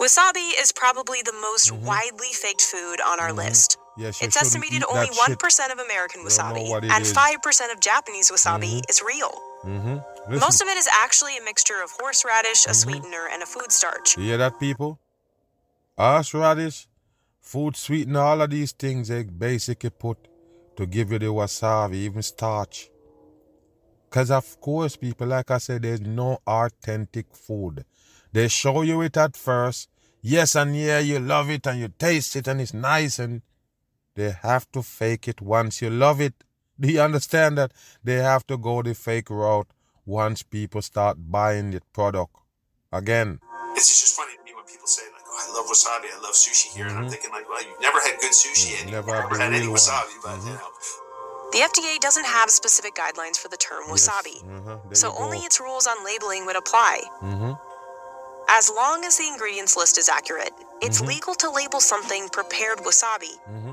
[0.00, 1.86] Wasabi is probably the most mm-hmm.
[1.86, 3.38] widely faked food on our mm-hmm.
[3.38, 3.78] list.
[3.96, 8.88] Yes, it's estimated only 1% of American wasabi and 5% of Japanese wasabi mm-hmm.
[8.88, 9.32] is real.
[9.64, 10.38] Mm-hmm.
[10.38, 12.72] Most of it is actually a mixture of horseradish, a mm-hmm.
[12.72, 14.16] sweetener, and a food starch.
[14.16, 14.98] You hear that, people?
[15.98, 16.88] Horseradish,
[17.40, 20.16] food sweetener, all of these things they basically put
[20.76, 22.88] to give you the wasabi, even starch.
[24.08, 27.84] Because, of course, people, like I said, there's no authentic food.
[28.32, 29.90] They show you it at first.
[30.22, 33.42] Yes, and yeah, you love it and you taste it and it's nice and
[34.14, 36.34] they have to fake it once you love it.
[36.78, 37.72] Do you understand that?
[38.02, 39.68] They have to go the fake route
[40.04, 42.34] once people start buying the product.
[42.92, 43.40] Again.
[43.74, 46.34] It's just funny to me when people say, like, oh, I love wasabi, I love
[46.34, 46.84] sushi here.
[46.84, 46.90] Mm-hmm.
[46.90, 47.10] And I'm mm-hmm.
[47.10, 50.12] thinking, like, well, you've never had good sushi and never, you've never had any wasabi,
[50.22, 50.48] but, mm-hmm.
[50.48, 50.68] you know.
[51.52, 54.42] The FDA doesn't have specific guidelines for the term wasabi, yes.
[54.42, 54.94] mm-hmm.
[54.94, 57.00] so only its rules on labeling would apply.
[57.22, 57.52] Mm-hmm.
[58.48, 61.08] As long as the ingredients list is accurate, it's mm-hmm.
[61.08, 63.72] legal to label something prepared wasabi, mm-hmm.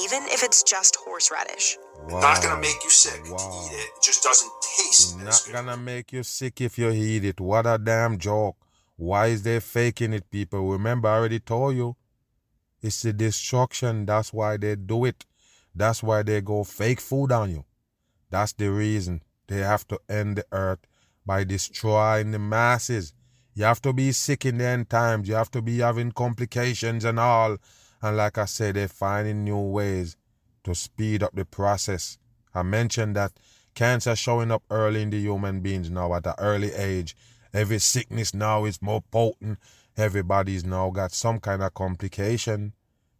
[0.00, 1.78] even if it's just horseradish.
[2.08, 2.20] Wow.
[2.20, 3.36] Not gonna make you sick wow.
[3.36, 3.90] to eat it.
[3.96, 5.18] It just doesn't taste.
[5.18, 7.40] Not gonna make you sick if you eat it.
[7.40, 8.56] What a damn joke!
[8.96, 10.68] Why is they faking it, people?
[10.68, 11.96] Remember, I already told you.
[12.82, 14.06] It's the destruction.
[14.06, 15.24] That's why they do it.
[15.74, 17.64] That's why they go fake food on you.
[18.30, 20.80] That's the reason they have to end the earth
[21.24, 23.14] by destroying the masses.
[23.54, 25.28] You have to be sick in the end times.
[25.28, 27.58] You have to be having complications and all.
[28.00, 30.16] And like I said, they're finding new ways
[30.64, 32.18] to speed up the process.
[32.54, 33.32] I mentioned that
[33.74, 37.16] cancer showing up early in the human beings now at an early age.
[37.52, 39.58] Every sickness now is more potent.
[39.96, 42.72] Everybody's now got some kind of complication.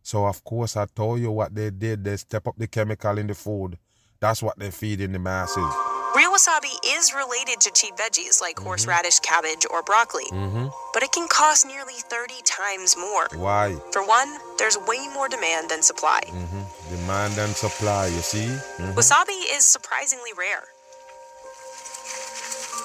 [0.03, 2.05] So of course I told you what they did.
[2.05, 3.79] They step up the chemical in the food.
[4.21, 5.92] That's what they feed in the masses.
[6.15, 8.67] Real wasabi is related to cheap veggies like mm-hmm.
[8.67, 10.67] horseradish, cabbage, or broccoli, mm-hmm.
[10.93, 13.29] but it can cost nearly 30 times more.
[13.35, 13.77] Why?
[13.93, 16.21] For one, there's way more demand than supply.
[16.27, 16.97] Mm-hmm.
[16.97, 18.45] Demand and supply, you see?
[18.45, 18.93] Mm-hmm.
[18.93, 20.65] Wasabi is surprisingly rare.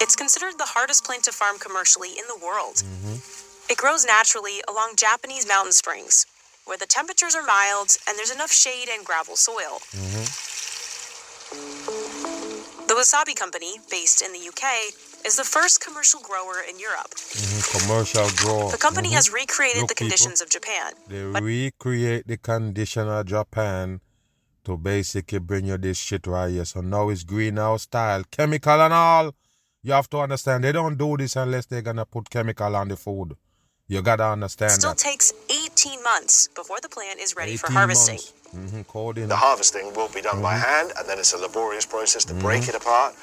[0.00, 2.76] It's considered the hardest plant to farm commercially in the world.
[2.76, 3.16] Mm-hmm.
[3.70, 6.24] It grows naturally along Japanese mountain springs,
[6.64, 9.80] where the temperatures are mild and there's enough shade and gravel soil.
[12.98, 14.64] The Wasabi Company, based in the UK,
[15.24, 17.14] is the first commercial grower in Europe.
[17.14, 18.72] Mm-hmm, commercial grower.
[18.72, 19.14] The company mm-hmm.
[19.14, 20.92] has recreated Look, the conditions people, of Japan.
[21.06, 24.00] They recreate the condition of Japan
[24.64, 26.64] to basically bring you this shit right here.
[26.64, 29.32] So now it's greenhouse style, chemical and all.
[29.84, 32.96] You have to understand they don't do this unless they're gonna put chemical on the
[32.96, 33.36] food.
[33.86, 34.72] You gotta understand.
[34.72, 34.98] Still that.
[34.98, 35.32] takes
[35.86, 38.18] 18 months before the plant is ready for harvesting.
[38.54, 40.42] Mm-hmm, the harvesting will be done mm-hmm.
[40.42, 42.42] by hand, and then it's a laborious process to mm-hmm.
[42.42, 43.14] break it apart,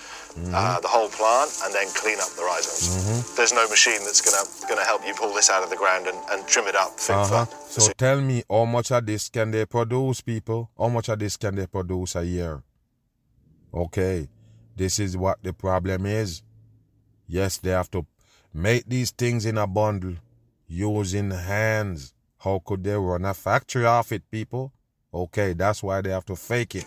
[0.54, 2.88] uh, the whole plant, and then clean up the rhizomes.
[2.88, 3.36] Mm-hmm.
[3.36, 6.18] There's no machine that's gonna gonna help you pull this out of the ground and,
[6.32, 6.94] and trim it up.
[7.10, 7.46] Uh-huh.
[7.68, 10.70] So tell me, how much of this can they produce, people?
[10.78, 12.64] How much of this can they produce a year?
[13.74, 14.30] Okay,
[14.76, 16.44] this is what the problem is.
[17.28, 18.06] Yes, they have to
[18.54, 20.16] make these things in a bundle
[20.68, 22.15] using hands.
[22.46, 24.72] How could they run a factory off it, people?
[25.12, 26.86] Okay, that's why they have to fake it.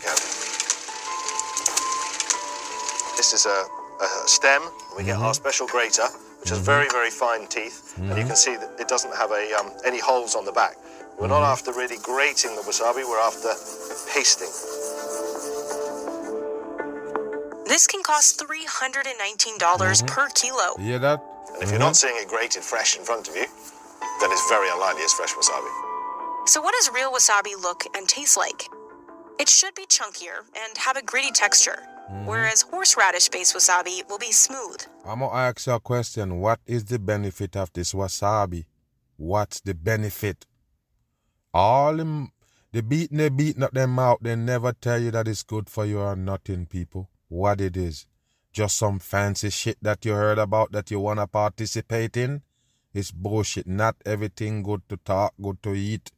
[3.16, 3.64] This is a,
[4.04, 4.62] a stem.
[4.96, 5.24] We get mm-hmm.
[5.24, 6.06] our special grater,
[6.38, 6.64] which has mm-hmm.
[6.64, 7.94] very, very fine teeth.
[7.96, 8.28] And you mm-hmm.
[8.28, 10.76] can see that it doesn't have a, um, any holes on the back.
[11.18, 13.50] We're not after really grating the wasabi, we're after
[14.14, 14.52] pasting.
[17.66, 20.06] This can cost $319 mm-hmm.
[20.06, 20.76] per kilo.
[20.78, 21.20] Yeah, that.
[21.54, 23.46] And if you're not seeing it grated fresh in front of you,
[24.20, 25.70] then it's very unlikely it's fresh wasabi.
[26.46, 28.68] So, what does real wasabi look and taste like?
[29.38, 31.78] It should be chunkier and have a gritty texture,
[32.10, 32.26] mm-hmm.
[32.26, 34.80] whereas horseradish based wasabi will be smooth.
[35.04, 36.40] I'm gonna ask you a question.
[36.40, 38.64] What is the benefit of this wasabi?
[39.16, 40.46] What's the benefit?
[41.54, 42.32] All them,
[42.72, 45.84] the beating they beating up them out, they never tell you that it's good for
[45.84, 47.08] you or nothing, people.
[47.28, 48.06] What it is.
[48.52, 52.42] Just some fancy shit that you heard about that you wanna participate in?
[52.98, 53.68] It's bullshit.
[53.68, 56.10] Not everything good to talk, good to eat.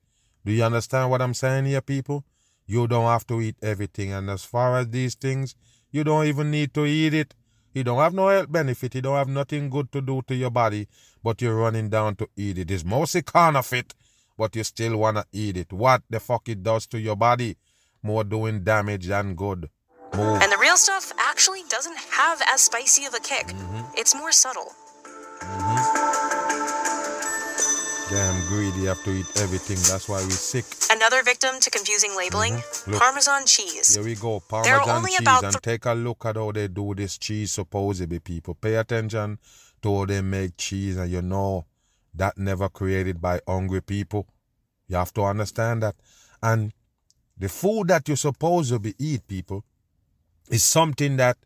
[0.46, 2.24] Do you understand what I'm saying here, people?
[2.66, 4.12] You don't have to eat everything.
[4.12, 5.54] And as far as these things,
[5.90, 7.34] you don't even need to eat it.
[7.74, 8.94] You don't have no health benefit.
[8.94, 10.88] You don't have nothing good to do to your body,
[11.22, 12.70] but you're running down to eat it.
[12.70, 13.92] It's mostly counterfeit,
[14.38, 15.74] but you still want to eat it.
[15.74, 17.58] What the fuck it does to your body?
[18.02, 19.68] More doing damage than good.
[20.14, 20.42] Move.
[20.42, 23.48] And the real stuff actually doesn't have as spicy of a kick.
[23.48, 23.98] Mm-hmm.
[23.98, 24.72] It's more subtle.
[28.80, 29.76] Greedy, have to eat everything.
[29.76, 30.64] That's why we're sick.
[30.90, 32.92] Another victim to confusing labeling mm-hmm.
[32.94, 33.94] Parmesan cheese.
[33.94, 34.40] Here we go.
[34.40, 35.18] Parmesan cheese.
[35.18, 38.54] Th- and take a look at how they do this cheese, supposedly, people.
[38.54, 39.38] Pay attention
[39.82, 41.66] to how they make cheese, and you know
[42.14, 44.26] that never created by hungry people.
[44.88, 45.96] You have to understand that.
[46.42, 46.72] And
[47.36, 49.64] the food that you're supposed to be eat, people,
[50.50, 51.36] is something that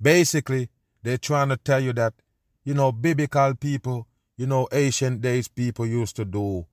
[0.00, 0.70] basically
[1.02, 2.14] they're trying to tell you that,
[2.64, 6.66] you know, biblical people you know, ancient days people used to do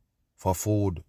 [0.44, 1.02] for food.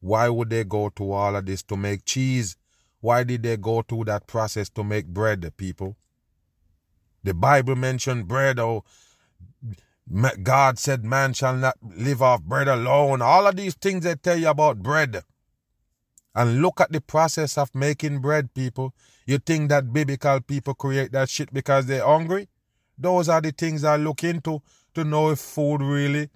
[0.00, 2.56] Why would they go to all of this to make cheese?
[3.00, 5.96] Why did they go through that process to make bread, people?
[7.22, 8.84] The Bible mentioned bread, oh,
[10.42, 13.22] God said man shall not live off bread alone.
[13.22, 15.22] All of these things they tell you about bread.
[16.34, 18.92] And look at the process of making bread, people.
[19.24, 22.48] You think that biblical people create that shit because they're hungry?
[22.98, 24.60] Those are the things I look into
[24.94, 26.28] to know if food really,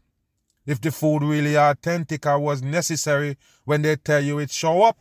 [0.68, 4.98] if the food really authentic or was necessary when they tell you it show up.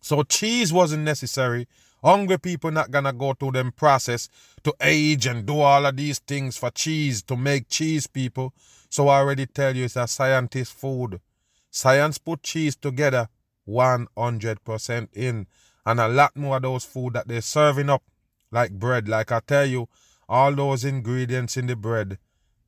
[0.00, 1.66] So cheese wasn't necessary.
[2.00, 4.28] Hungry people not gonna go through them process
[4.62, 8.54] to age and do all of these things for cheese to make cheese people.
[8.88, 11.20] So I already tell you it's a scientist food.
[11.68, 13.28] Science put cheese together
[13.68, 15.48] 100% in.
[15.84, 18.04] And a lot more of those food that they're serving up
[18.52, 19.08] like bread.
[19.08, 19.88] Like I tell you,
[20.28, 22.18] all those ingredients in the bread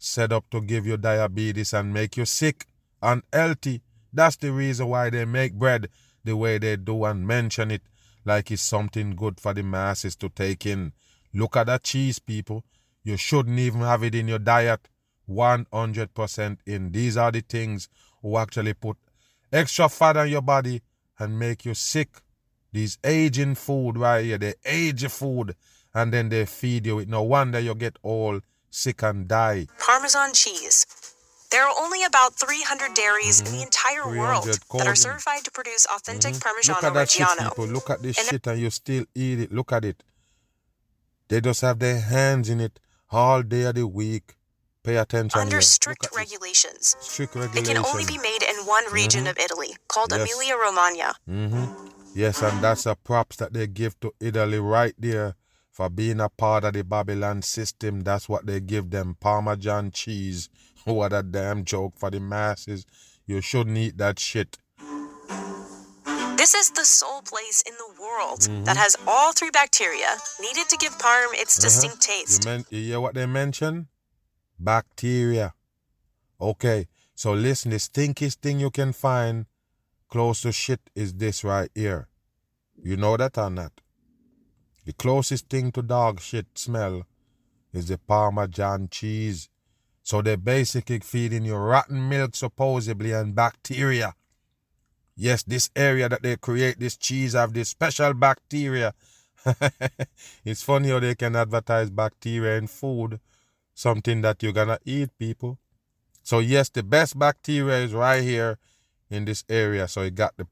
[0.03, 2.67] set up to give you diabetes and make you sick
[3.01, 3.83] and healthy.
[4.13, 5.89] That's the reason why they make bread
[6.25, 7.83] the way they do and mention it
[8.25, 10.93] like it's something good for the masses to take in.
[11.35, 12.65] Look at that cheese, people.
[13.05, 14.89] You shouldn't even have it in your diet.
[15.29, 16.93] 100% in.
[16.93, 17.89] These are the things
[18.21, 18.97] who actually put
[19.53, 20.83] extra fat on your body
[21.19, 22.21] and make you sick.
[22.73, 25.57] These aging food right here, they age your food
[25.95, 28.41] and then they feed you with no wonder you get all
[28.73, 29.67] sick and die.
[29.79, 30.87] Parmesan cheese.
[31.51, 33.53] There are only about 300 dairies mm-hmm.
[33.53, 36.49] in the entire world that are certified to produce authentic mm-hmm.
[36.49, 37.39] Parmigiano Look at that Reggiano.
[37.39, 37.67] Shit, people.
[37.67, 39.53] Look at this and shit and you still eat it.
[39.53, 40.03] Look at it.
[41.29, 44.35] They just have their hands in it all day of the week.
[44.83, 45.39] Pay attention.
[45.39, 46.97] Under strict regulations.
[47.01, 47.69] Strict regulations.
[47.69, 50.23] It can only be made in one region of Italy, called Yes.
[50.23, 51.15] Emilia Romagna.
[51.29, 51.89] Mm-hmm.
[52.15, 55.37] Yes, and that's a props that they give to Italy right there
[55.73, 58.03] for being a part of the Babylon system.
[58.03, 59.17] That's what they give them.
[59.19, 60.49] Parmesan cheese.
[60.85, 62.85] What a damn joke for the masses.
[63.25, 64.59] You shouldn't eat that shit.
[66.37, 68.65] This is the sole place in the world mm-hmm.
[68.65, 71.67] that has all three bacteria needed to give parm its uh-huh.
[71.67, 72.45] distinct You, taste.
[72.45, 73.87] men- you hear what they mention?
[74.59, 75.55] Bacteria.
[76.41, 79.47] Okay, so listen, the stinkiest thing you can find
[80.09, 82.09] close to shit is this right here.
[82.83, 83.82] You know that or not?
[84.85, 87.07] The closest thing to dog shit smell
[87.73, 89.49] is the Parmesan cheese.
[90.03, 94.15] So they're basically feeding you rotten milk, supposedly, and bacteria.
[95.15, 98.95] Yes, this area that they create this cheese have this special bacteria.
[100.45, 103.21] it's funny how they can advertise bacteria in food,
[103.75, 105.59] something that you're gonna eat, people.
[106.25, 108.59] So yes, the best bacteria is right here
[109.11, 109.87] in this area.
[109.87, 110.47] So it got the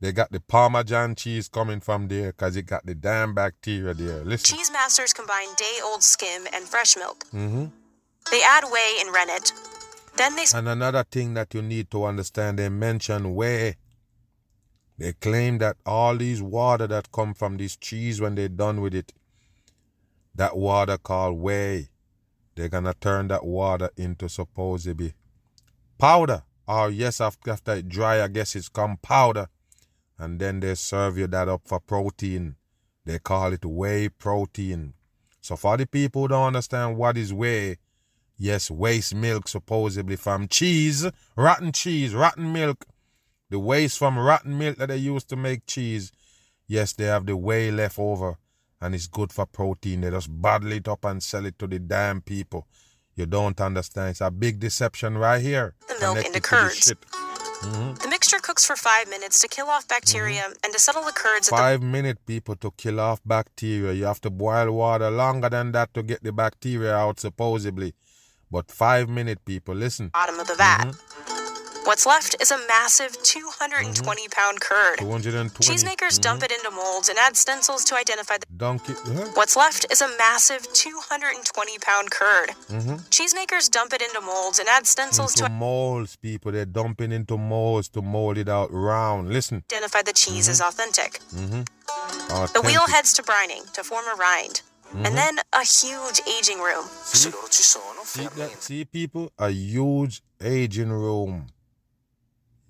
[0.00, 4.24] they got the Parmesan cheese coming from there because it got the damn bacteria there.
[4.24, 4.56] Listen.
[4.56, 7.24] Cheese masters combine day old skim and fresh milk.
[7.30, 7.66] hmm
[8.30, 9.52] They add whey and rennet.
[10.16, 13.76] Then they And another thing that you need to understand, they mention whey.
[14.96, 18.94] They claim that all these water that come from this cheese when they're done with
[18.94, 19.12] it,
[20.34, 21.88] that water called whey,
[22.54, 25.14] they're gonna turn that water into supposedly
[25.98, 26.42] powder.
[26.66, 29.48] Or yes, after, after it dry, I guess it's come powder.
[30.24, 32.56] And then they serve you that up for protein.
[33.04, 34.94] They call it whey protein.
[35.40, 37.76] So for the people who don't understand what is whey,
[38.36, 41.06] Yes, waste milk supposedly from cheese,
[41.36, 42.84] rotten cheese, rotten milk.
[43.50, 46.10] The waste from rotten milk that they use to make cheese.
[46.66, 48.38] Yes, they have the whey left over
[48.80, 50.00] and it's good for protein.
[50.00, 52.66] They just bottle it up and sell it to the damn people.
[53.14, 54.10] You don't understand.
[54.10, 55.74] It's a big deception right here.
[56.00, 56.92] The milk to the curds.
[57.64, 57.98] Shit.
[58.00, 61.48] the mixture cooks for five minutes to kill off bacteria and to settle the curds
[61.48, 63.92] at the Five minute people to kill off bacteria.
[63.92, 67.94] You have to boil water longer than that to get the bacteria out, supposedly.
[68.50, 70.08] But five minute people, listen.
[70.08, 70.84] bottom of the vat.
[70.84, 71.43] Mm-hmm.
[71.84, 74.98] What's left is a massive 220 pound curd.
[75.00, 75.62] 220.
[75.62, 78.46] Cheesemakers dump it into molds and add stencils to identify the.
[78.56, 78.94] Donkey.
[79.04, 79.28] Huh?
[79.34, 82.50] What's left is a massive 220 pound curd.
[82.70, 82.94] Mm-hmm.
[83.10, 86.52] Cheesemakers dump it into molds and add stencils into to molds, people.
[86.52, 89.28] They're dumping into molds to mold it out round.
[89.28, 89.62] Listen.
[89.70, 91.20] identify the cheese as authentic.
[91.34, 91.62] Mm-hmm.
[92.54, 94.62] The wheel heads to brining to form a rind.
[94.88, 95.06] Mm-hmm.
[95.06, 96.86] And then a huge aging room.
[97.02, 101.46] Se loro ci See, that, see, people, a huge aging room.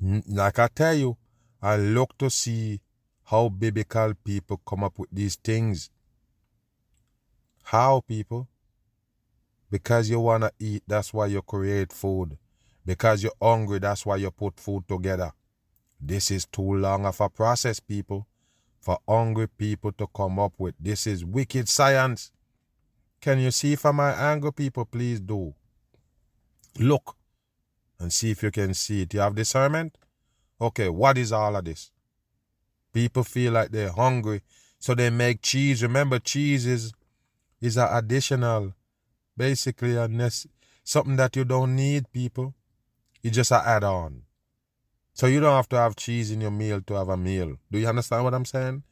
[0.04, 1.16] Like I tell you,
[1.62, 2.80] I look to see
[3.24, 5.88] how biblical people come up with these things.
[7.62, 8.46] How, people?
[9.70, 12.36] Because you want to eat, that's why you create food.
[12.84, 15.32] Because you're hungry, that's why you put food together.
[15.98, 18.26] This is too long of a process, people,
[18.82, 20.74] for hungry people to come up with.
[20.78, 22.30] This is wicked science.
[23.22, 24.84] Can you see from my angle, people?
[24.84, 25.54] Please do.
[26.78, 27.16] Look
[27.98, 29.14] and see if you can see it.
[29.14, 29.96] You have discernment?
[30.60, 31.90] Okay, what is all of this?
[32.92, 34.42] People feel like they're hungry,
[34.78, 35.82] so they make cheese.
[35.82, 36.92] Remember, cheese is
[37.60, 38.74] is an additional,
[39.36, 40.46] basically a nec-
[40.84, 42.54] something that you don't need, people.
[43.22, 44.22] It's just an add-on.
[45.14, 47.56] So you don't have to have cheese in your meal to have a meal.
[47.70, 48.82] Do you understand what I'm saying?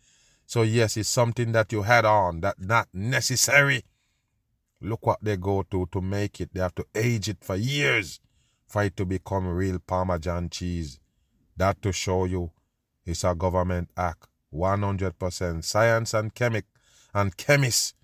[0.46, 3.84] So yes, it's something that you had on that not necessary.
[4.80, 6.50] Look what they go to to make it.
[6.53, 8.20] They have to age it for years
[8.72, 10.98] for it to become real Parmesan cheese.
[11.58, 12.50] That to show you
[13.04, 14.28] it's a government act.
[14.54, 16.64] 100% science and chemic
[17.14, 17.94] and chemists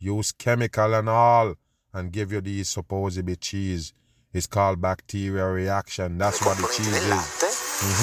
[0.00, 1.54] use chemical and all
[1.94, 3.92] and give you these supposedly cheese.
[4.32, 6.18] It's called bacterial reaction.
[6.18, 7.08] That's what the cheese is.
[7.08, 7.46] latte,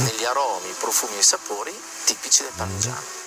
[0.05, 1.73] negli aromi, profumi e sapori
[2.07, 3.21] tipici del parmigiano.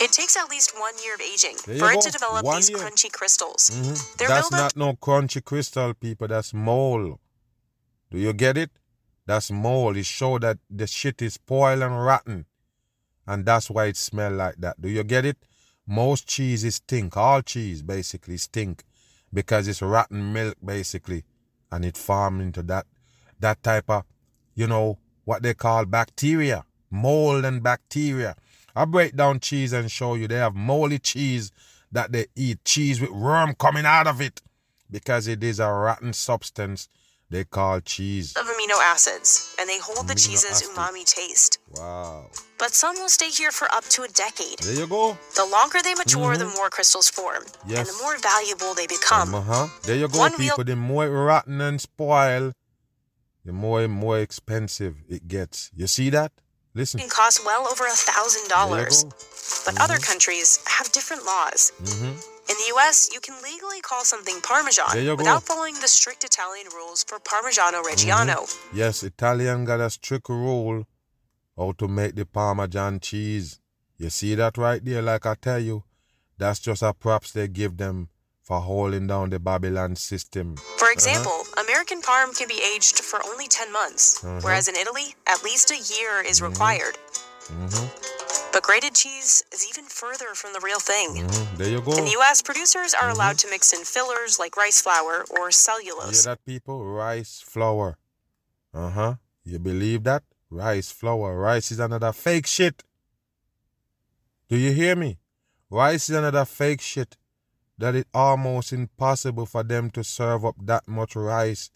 [0.00, 2.00] It takes at least one year of aging There for it go.
[2.02, 2.78] to develop One these year.
[2.78, 3.70] crunchy crystals.
[3.70, 4.16] Mhm.
[4.18, 6.28] They're That's built up not no crunchy crystal, people.
[6.28, 7.18] That's mole.
[8.14, 8.70] Do you get it?
[9.26, 9.96] That's mole.
[9.96, 12.46] It show that the shit is spoiled and rotten.
[13.26, 14.80] And that's why it smell like that.
[14.80, 15.38] Do you get it?
[15.84, 17.16] Most cheeses stink.
[17.16, 18.84] All cheese basically stink.
[19.32, 21.24] Because it's rotten milk basically.
[21.72, 22.86] And it farm into that
[23.40, 24.04] that type of,
[24.54, 26.64] you know, what they call bacteria.
[26.92, 28.36] Mold and bacteria.
[28.76, 31.50] I break down cheese and show you they have moldy cheese
[31.90, 32.64] that they eat.
[32.64, 34.40] Cheese with worm coming out of it.
[34.88, 36.88] Because it is a rotten substance.
[37.34, 38.32] They call cheese.
[38.36, 40.68] Of amino acids, and they hold amino the cheese's acid.
[40.68, 41.58] umami taste.
[41.76, 42.30] Wow.
[42.58, 44.60] But some will stay here for up to a decade.
[44.60, 45.18] There you go.
[45.34, 46.48] The longer they mature, mm-hmm.
[46.48, 47.42] the more crystals form.
[47.66, 47.78] Yes.
[47.78, 49.34] And the more valuable they become.
[49.34, 49.66] Uh-huh.
[49.82, 50.58] There you go, One people.
[50.58, 52.52] Wheel- the more rotten and spoil,
[53.44, 55.72] the more and more expensive it gets.
[55.76, 56.30] You see that?
[56.72, 57.00] Listen.
[57.00, 59.04] It can cost well over a thousand dollars.
[59.04, 59.82] But mm-hmm.
[59.82, 61.72] other countries have different laws.
[61.82, 62.33] Mm-hmm.
[62.48, 67.02] In the US, you can legally call something Parmesan without following the strict Italian rules
[67.02, 68.44] for Parmigiano Reggiano.
[68.44, 68.76] Mm-hmm.
[68.76, 70.86] Yes, Italian got a strict rule
[71.56, 73.60] how to make the Parmesan cheese.
[73.96, 75.84] You see that right there, like I tell you,
[76.36, 78.08] that's just a props they give them
[78.42, 80.56] for holding down the Babylon system.
[80.56, 80.92] For uh-huh.
[80.92, 81.64] example, uh-huh.
[81.64, 84.40] American Parm can be aged for only 10 months, uh-huh.
[84.42, 86.50] whereas in Italy, at least a year is mm-hmm.
[86.52, 86.98] required.
[87.48, 88.13] Mm-hmm.
[88.54, 91.08] But grated cheese is even further from the real thing.
[91.16, 91.56] Mm-hmm.
[91.56, 91.98] There you go.
[91.98, 93.48] In the US, producers are allowed mm-hmm.
[93.48, 96.24] to mix in fillers like rice flour or cellulose.
[96.24, 96.86] You hear that, people?
[96.86, 97.98] Rice flour.
[98.72, 99.14] Uh huh.
[99.44, 100.22] You believe that?
[100.50, 101.36] Rice flour.
[101.36, 102.84] Rice is another fake shit.
[104.48, 105.18] Do you hear me?
[105.68, 107.16] Rice is another fake shit
[107.76, 111.72] that it's almost impossible for them to serve up that much rice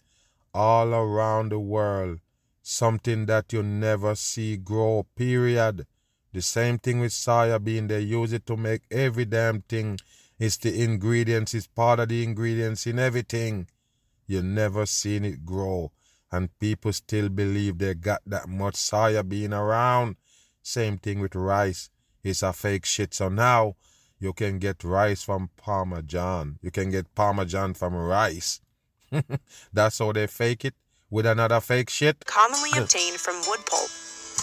[0.53, 2.19] all around the world
[2.61, 5.85] something that you never see grow, period.
[6.31, 9.99] The same thing with soya bean, they use it to make every damn thing.
[10.37, 13.67] It's the ingredients, it's part of the ingredients in everything.
[14.27, 15.91] You never seen it grow.
[16.31, 20.17] And people still believe they got that much soya bean around.
[20.61, 21.89] Same thing with rice.
[22.23, 23.13] It's a fake shit.
[23.15, 23.75] So now
[24.19, 26.59] you can get rice from Parmesan.
[26.61, 28.61] You can get Parmesan from rice.
[29.73, 30.75] That's how they fake it
[31.09, 32.25] with another fake shit?
[32.25, 33.89] Commonly obtained from wood pulp.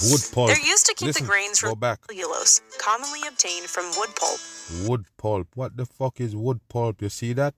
[0.03, 0.49] Wood pulp.
[0.49, 1.79] They're used to keep Listen, the grains from
[2.09, 2.61] cellulose.
[2.79, 4.41] Commonly obtained from wood pulp.
[4.87, 5.49] Wood pulp.
[5.55, 7.03] What the fuck is wood pulp?
[7.03, 7.55] You see that?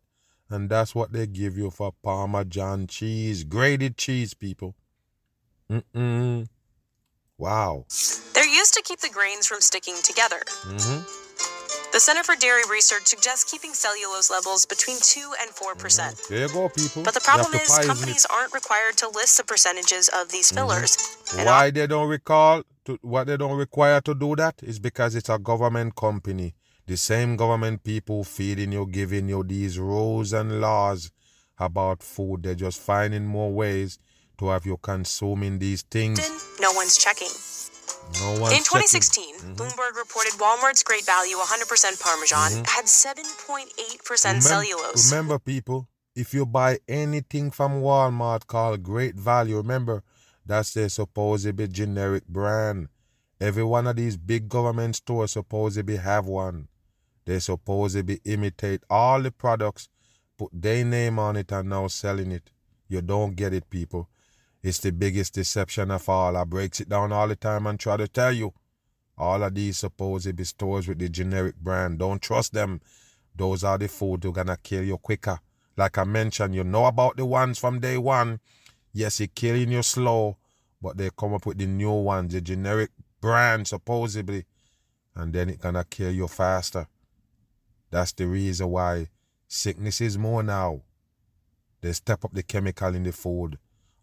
[0.50, 3.44] And that's what they give you for Parmesan cheese.
[3.44, 4.74] Grated cheese, people.
[5.70, 6.48] Mm-mm.
[7.36, 7.84] Wow.
[8.34, 10.40] They're used to keep the grains from sticking together.
[10.62, 11.27] Mm-hmm.
[11.90, 15.54] The Center for Dairy Research suggests keeping cellulose levels between 2 and 4%.
[15.54, 15.78] Mm-hmm.
[15.80, 16.34] percent mm-hmm.
[16.34, 17.02] There you go, people.
[17.02, 18.30] But the problem is, companies it.
[18.30, 20.68] aren't required to list the percentages of these mm-hmm.
[20.68, 20.96] fillers.
[20.96, 21.46] Mm-hmm.
[21.46, 25.30] Why they don't recall, to, what they don't require to do that is because it's
[25.30, 26.54] a government company.
[26.86, 31.10] The same government people feeding you, giving you these rules and laws
[31.58, 32.42] about food.
[32.42, 33.98] They're just finding more ways
[34.38, 36.20] to have you consuming these things.
[36.60, 37.30] No one's checking.
[38.20, 39.52] No In 2016, mm-hmm.
[39.54, 42.64] Bloomberg reported Walmart's Great Value 100% Parmesan mm-hmm.
[42.64, 45.12] had 7.8% cellulose.
[45.12, 50.02] Remember, people, if you buy anything from Walmart called Great Value, remember
[50.44, 52.88] that's their supposedly generic brand.
[53.40, 56.68] Every one of these big government stores supposedly have one.
[57.24, 59.88] They supposedly imitate all the products,
[60.38, 62.50] put their name on it, and now selling it.
[62.88, 64.08] You don't get it, people.
[64.62, 66.36] It's the biggest deception of all.
[66.36, 68.52] I breaks it down all the time and try to tell you.
[69.16, 71.98] All of these supposed stores with the generic brand.
[71.98, 72.80] Don't trust them.
[73.34, 75.38] Those are the food who gonna kill you quicker.
[75.76, 78.40] Like I mentioned, you know about the ones from day one.
[78.92, 80.36] Yes, it killing you slow,
[80.82, 82.90] but they come up with the new ones, the generic
[83.20, 84.44] brand supposedly,
[85.14, 86.88] and then it gonna kill you faster.
[87.90, 89.08] That's the reason why
[89.46, 90.82] sickness is more now.
[91.80, 93.58] They step up the chemical in the food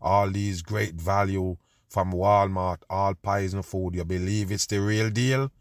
[0.05, 1.57] all these great value
[1.89, 5.51] from Walmart, all poison food, you believe it's the real deal?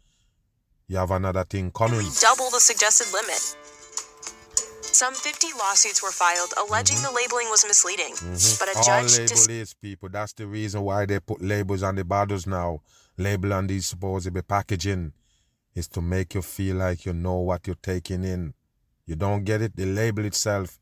[0.87, 2.05] You have another thing coming.
[2.21, 3.57] Double the suggested limit.
[4.81, 7.13] Some 50 lawsuits were filed alleging mm-hmm.
[7.13, 8.55] the labeling was misleading, mm-hmm.
[8.59, 8.87] but a judge.
[8.87, 10.09] All label dis- is people.
[10.09, 12.81] That's the reason why they put labels on the bottles now.
[13.17, 15.11] Label on these supposed to be packaging
[15.73, 18.53] is to make you feel like you know what you're taking in.
[19.05, 19.75] You don't get it.
[19.75, 20.79] The label itself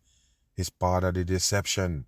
[0.57, 2.05] is part of the deception.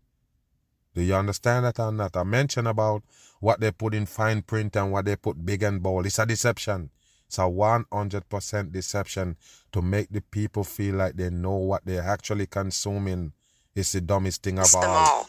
[0.96, 2.16] Do you understand that or not?
[2.16, 3.04] I mentioned about
[3.42, 6.06] what they put in fine print and what they put big and bold.
[6.06, 6.90] It's a deception.
[7.28, 9.36] It's a 100% deception
[9.74, 13.34] to make the people feel like they know what they're actually consuming.
[13.76, 15.28] It's the dumbest thing of all.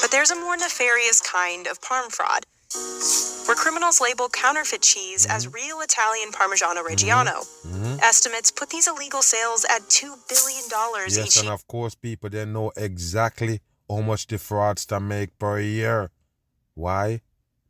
[0.00, 2.46] But there's a more nefarious kind of parm fraud,
[3.46, 5.36] where criminals label counterfeit cheese mm-hmm.
[5.36, 7.44] as real Italian Parmigiano Reggiano.
[7.66, 8.00] Mm-hmm.
[8.00, 10.64] Estimates put these illegal sales at $2 billion
[11.08, 15.60] yes, each and of course, people, they know exactly how much the fraudster make per
[15.60, 16.10] year.
[16.74, 17.20] Why?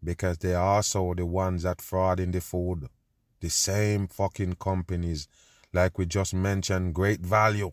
[0.02, 2.88] Because they are also the ones that fraud in the food.
[3.40, 5.28] The same fucking companies,
[5.72, 7.72] like we just mentioned, Great Value,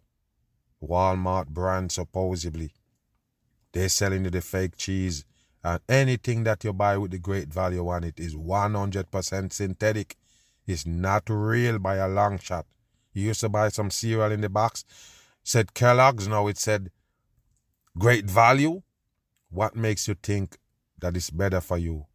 [0.81, 2.73] Walmart brand supposedly.
[3.71, 5.25] They're selling you the fake cheese,
[5.63, 10.15] and anything that you buy with the Great Value on it is 100% synthetic.
[10.65, 12.65] It's not real by a long shot.
[13.13, 14.85] You used to buy some cereal in the box,
[15.43, 16.91] said Kellogg's, now it said
[17.99, 18.81] great value.
[19.51, 20.57] what makes you think
[20.99, 22.05] that it's better for you?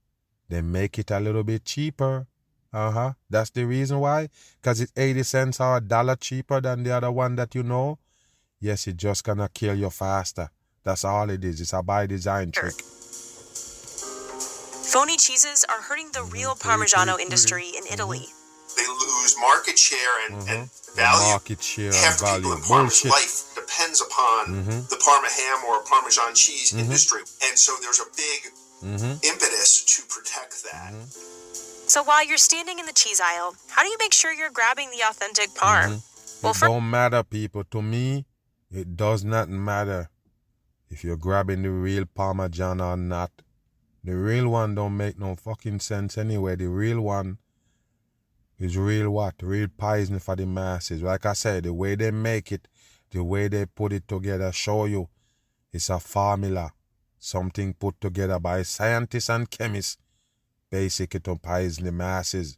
[0.49, 2.27] They make it a little bit cheaper.
[2.73, 3.13] Uh huh.
[3.31, 4.29] That's the reason why.
[4.61, 7.99] Because it's 80 cents or a dollar cheaper than the other one that you know.
[8.61, 10.49] Yes, it's just gonna kill you faster.
[10.85, 11.61] That's all it is.
[11.61, 12.75] It's a by design trick.
[14.95, 18.27] Phony cheeses are hurting the real Parmigiano industry in Italy.
[18.77, 20.51] They lose market share and, mm-hmm.
[20.51, 21.31] and value.
[21.31, 22.43] Market share Half and value.
[22.43, 24.81] people in Parma's life depends upon mm-hmm.
[24.91, 26.85] the Parma ham or Parmesan cheese Mm-hmm.
[26.85, 27.21] industry.
[27.47, 28.41] And so there's a big
[29.25, 30.93] impetus to protect that.
[30.93, 31.89] Mm-hmm.
[31.89, 34.91] So while you're standing in the cheese aisle, how do you make sure you're grabbing
[34.91, 36.03] the authentic parm?
[36.43, 37.65] Well, it for don't matter, people.
[37.71, 38.27] To me,
[38.71, 40.11] it does not matter
[40.91, 43.31] if you're grabbing the real Parmesan or not.
[44.03, 46.57] The real one don't make no fucking sense anyway.
[46.57, 47.39] The real one
[48.65, 49.35] is real what?
[49.43, 51.03] Real poison for the masses.
[51.03, 52.67] Like I said, the way they make it,
[53.11, 55.09] the way they put it together, show you
[55.73, 56.73] it's a formula.
[57.19, 59.99] Something put together by scientists and chemists,
[60.71, 62.57] basically to poison the masses,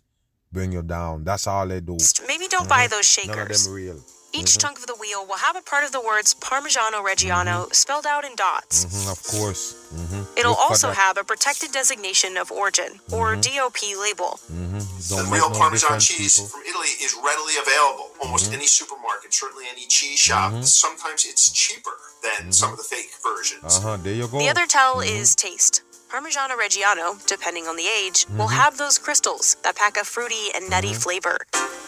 [0.52, 1.24] bring you down.
[1.24, 1.96] That's all they do.
[2.26, 3.36] maybe don't buy those shakers.
[3.36, 4.00] None of them real.
[4.38, 8.06] Each chunk of the wheel will have a part of the words Parmigiano Reggiano spelled
[8.06, 8.84] out in dots.
[8.84, 9.74] Mhm, of course.
[9.90, 10.96] hmm It'll Look also that.
[10.96, 14.38] have a protected designation of origin, or DOP label.
[14.52, 14.82] Mhm.
[15.08, 16.48] The real no Parmesan cheese people.
[16.50, 18.10] from Italy is readily available.
[18.20, 18.54] Almost Mm-hmm.
[18.54, 20.52] any supermarket, certainly any cheese shop.
[20.64, 23.76] Sometimes it's cheaper than some of the fake versions.
[23.76, 23.96] Uh huh.
[24.02, 24.38] There you go.
[24.38, 25.16] The other tell Mm-hmm.
[25.22, 25.82] is taste.
[26.16, 28.56] Parmigiano Reggiano, depending on the age, will Mm-hmm.
[28.56, 31.36] have those crystals that pack a fruity and nutty flavor.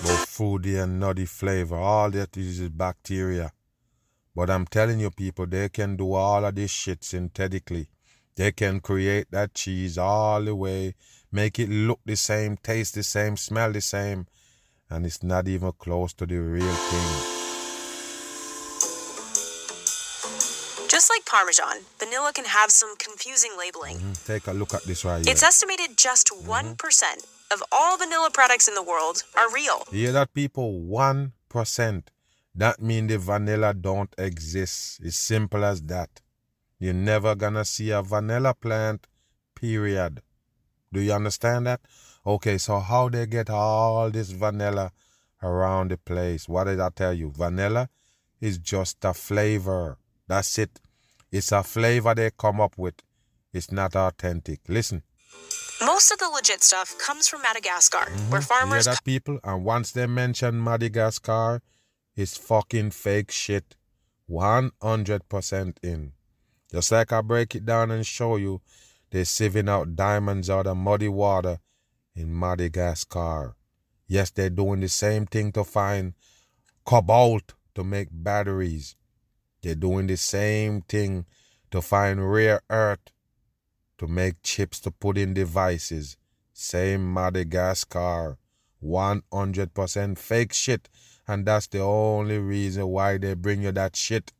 [0.03, 1.77] Both fruity and nutty flavor.
[1.77, 3.53] All that is is bacteria.
[4.37, 7.89] But I'm telling you, people, they can do all of this shit synthetically.
[8.37, 10.95] They can create that cheese all the way,
[11.33, 14.27] make it look the same, taste the same, smell the same,
[14.91, 17.38] and it's not even close to the real thing.
[21.09, 23.99] Just like Parmesan, vanilla can have some confusing labeling.
[23.99, 24.27] Mhm.
[24.27, 25.33] Take a look at this right here.
[25.33, 26.51] It's estimated just Mm-hmm.
[26.51, 29.85] 1% of all vanilla products in the world are real.
[29.91, 30.81] You hear that, people?
[30.83, 32.11] One percent.
[32.55, 35.01] That means the vanilla don't exist.
[35.03, 36.21] It's simple as that.
[36.79, 39.07] You're never gonna see a vanilla plant.
[39.55, 40.21] Period.
[40.93, 41.81] Do you understand that?
[42.27, 44.93] Okay, so how they get all this vanilla
[45.43, 46.47] around the place?
[46.49, 47.31] What did I tell you?
[47.31, 47.89] Vanilla
[48.43, 49.97] is just a flavor.
[50.27, 50.79] That's it.
[51.31, 52.95] It's a flavor they come up with.
[53.53, 54.61] It's not authentic.
[54.69, 55.03] Listen.
[55.85, 59.39] Most of the legit stuff comes from Madagascar, where You hear farmers that, people?
[59.45, 61.63] And once they mention Madagascar,
[62.17, 63.77] it's fucking fake shit.
[64.29, 66.13] 100% in.
[66.71, 68.61] Just like I break it down and show you,
[69.11, 71.61] they're sieving out diamonds out of muddy water
[72.15, 73.57] in Madagascar.
[74.07, 76.15] Yes, they're doing the same thing to find
[76.85, 78.97] cobalt to make batteries.
[79.63, 81.27] They're doing the same thing
[81.71, 83.11] to find rare earth
[83.99, 86.17] to make chips to put in devices.
[86.53, 88.39] Same Madagascar.
[88.83, 90.89] 100% fake shit.
[91.27, 94.33] And that's the only reason why they bring you that shit.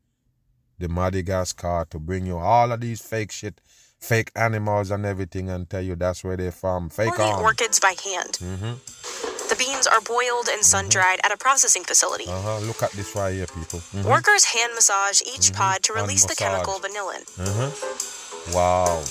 [0.79, 3.61] The Madagascar to bring you all of these fake shit,
[3.99, 6.89] fake animals and everything and tell you that's where they're from.
[6.89, 8.33] Fake orchids by hand.
[8.35, 9.38] Mm-hmm.
[9.49, 12.27] The beans are boiled and sun dried at a processing facility.
[12.29, 12.59] Uh-huh.
[12.61, 13.81] Look at this right here, people.
[13.95, 14.05] Mhm.
[14.05, 17.25] Workers hand massage each pod to release the chemical vanillin.
[17.37, 18.55] Mhm.
[18.55, 19.03] Wow.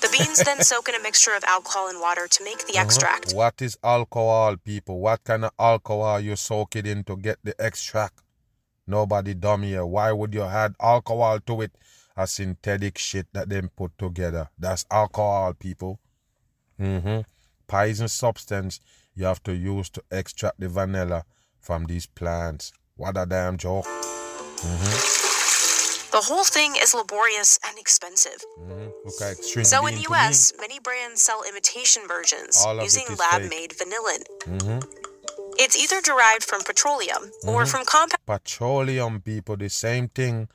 [0.00, 2.82] The beans then soak in a mixture of alcohol and water to make the Uh-huh.
[2.84, 3.32] extract.
[3.32, 4.98] What is alcohol, people?
[5.00, 8.20] What kind of alcohol you soak it in to get the extract?
[8.86, 9.86] Nobody dumb here.
[9.86, 11.72] Why would you add alcohol to it?
[12.16, 14.48] A synthetic shit that them put together.
[14.58, 15.98] That's alcohol, people.
[16.80, 17.20] Mm-hmm.
[17.66, 18.78] Poison substance
[19.14, 21.24] you have to use to extract the vanilla
[21.60, 22.72] from these plants.
[22.96, 23.86] What a damn joke.
[26.14, 28.38] The whole thing is laborious and expensive.
[28.60, 29.62] Mm-hmm.
[29.64, 30.16] So in the to me.
[30.16, 34.22] US, many brands sell imitation versions All of it using lab made vanillin.
[34.46, 34.84] Mhm.
[35.58, 37.48] It's either derived from petroleum Mm-hmm.
[37.48, 40.48] or from compounds petroleum people the same thing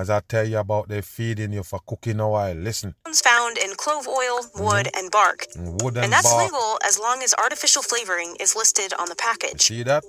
[0.00, 2.54] as I tell you about they feeding you for cooking oil.
[2.54, 5.46] Listen, found in clove oil, wood, and bark.
[5.56, 6.44] wood and, And that's bark.
[6.44, 9.62] legal as long as artificial flavoring is listed on the package.
[9.62, 10.04] See that?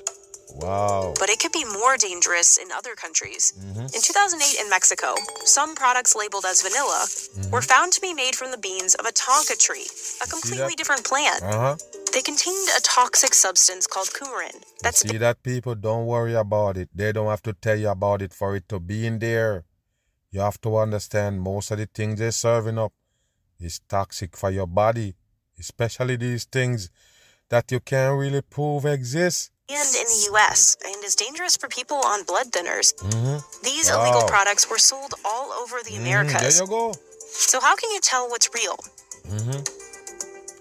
[0.56, 1.14] Wow.
[1.18, 3.54] But it could be more dangerous in other countries.
[3.58, 3.88] Mm-hmm.
[3.96, 5.16] In 2008 in Mexico,
[5.46, 7.52] some products labeled as vanilla Mm-hmm.
[7.52, 9.88] were found to be made from the beans of a tonka tree,
[10.22, 11.42] a completely different plant.
[11.42, 11.76] Uh huh.
[12.14, 14.56] They contained a toxic substance called coumarin.
[14.84, 16.90] That's See that people don't worry about it.
[16.94, 19.64] They don't have to tell you about it for it to be in there.
[20.32, 22.94] You have to understand most of the things they're serving up
[23.60, 25.14] is toxic for your body,
[25.60, 26.90] especially these things
[27.50, 29.52] that you can't really prove exist.
[29.70, 32.94] and in the US and is dangerous for people on blood thinners.
[32.96, 33.38] Mm-hmm.
[33.64, 34.02] These Wow.
[34.04, 36.58] illegal products were sold all over the Mhm, Americas.
[36.58, 36.94] There you go.
[37.32, 38.78] So, how can you tell what's real?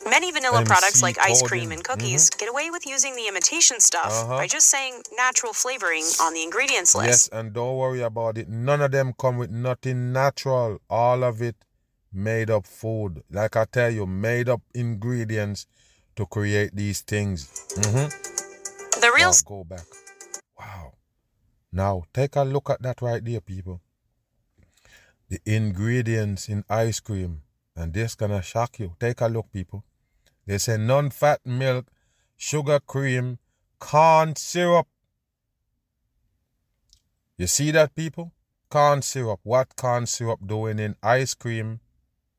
[0.09, 3.81] Many vanilla MC products like ice cream and cookies get away with using the imitation
[3.81, 4.39] stuff Uh-huh.
[4.39, 7.29] by just saying natural flavoring on the ingredients list.
[7.33, 8.49] Yes, and don't worry about it.
[8.49, 10.81] None of them come with nothing natural.
[10.89, 11.57] All of it
[12.13, 13.23] made up food.
[13.31, 15.67] Like I tell you, made up ingredients
[16.17, 17.47] to create these things.
[17.77, 19.01] Mm-hmm.
[19.01, 19.87] The real Wow, go back.
[20.59, 20.93] Wow.
[21.73, 23.81] Now take a look at that right there, people.
[25.29, 27.43] The ingredients in ice cream.
[27.77, 28.97] And this gonna shock you.
[28.99, 29.85] Take a look, people.
[30.51, 31.93] They say non-fat milk,
[32.37, 33.39] sugar cream,
[33.79, 34.89] corn syrup.
[37.39, 38.33] You see that, people?
[38.69, 39.39] Corn syrup.
[39.45, 41.79] What corn syrup doing in ice cream?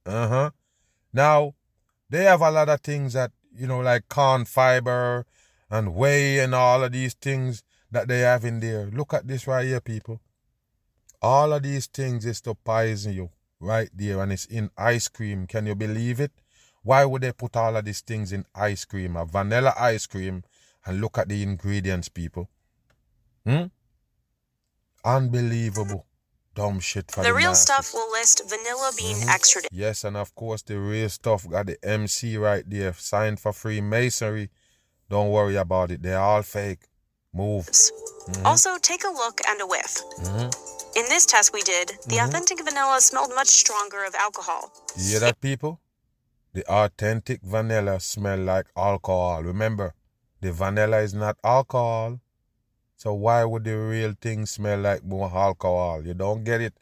[0.06, 0.52] Uh-huh.
[1.14, 1.56] Now,
[2.10, 5.26] they have a lot of things that, you know, like corn fiber
[5.70, 8.88] and whey and all of these things that they have in there.
[8.88, 10.20] Look at this right here, people.
[11.22, 13.30] All of these things is to poison you
[13.62, 15.48] right there, and it's in ice cream.
[15.48, 16.34] Can you believe it?
[16.84, 20.44] Why would they put all of these things in ice cream, a vanilla ice cream,
[20.86, 22.50] and look at the ingredients, people?
[23.46, 23.66] Hmm?
[25.04, 26.06] Unbelievable.
[26.54, 27.64] Dumb shit for the the real masses.
[27.64, 29.30] stuff will list vanilla bean Mhm.
[29.30, 33.54] extra Yes, and of course the real stuff got the MC right there, signed for
[33.54, 34.50] Freemasonry.
[35.10, 36.02] Don't worry about it.
[36.04, 36.88] They're all fake.
[37.34, 37.68] Move.
[37.68, 38.46] Mm-hmm.
[38.46, 40.02] Also, take a look and a whiff.
[40.96, 42.26] In this test we did, the Mm-hmm.
[42.28, 44.74] authentic vanilla smelled much stronger of alcohol.
[44.98, 45.80] You hear that, people?
[46.54, 49.44] The authentic vanilla smell like alcohol.
[49.44, 49.94] Remember,
[50.42, 52.20] the vanilla is not alcohol.
[52.98, 56.06] So why would the real thing smell like more alcohol?
[56.06, 56.74] You don't get it.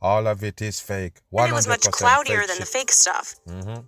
[0.00, 1.20] All of it is fake.
[1.32, 3.36] And it was much cloudier than the fake stuff.
[3.48, 3.84] Mhm.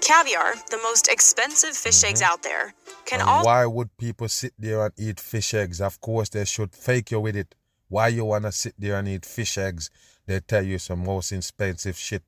[0.00, 3.28] Caviar, the most expensive fish eggs out there, can Mm-hmm.
[3.28, 5.80] All why would people sit there and eat fish eggs?
[5.80, 7.54] Of course, they should fake you with it.
[7.88, 9.90] Why you wanna sit there and eat fish eggs?
[10.26, 12.22] They tell you some most expensive shit.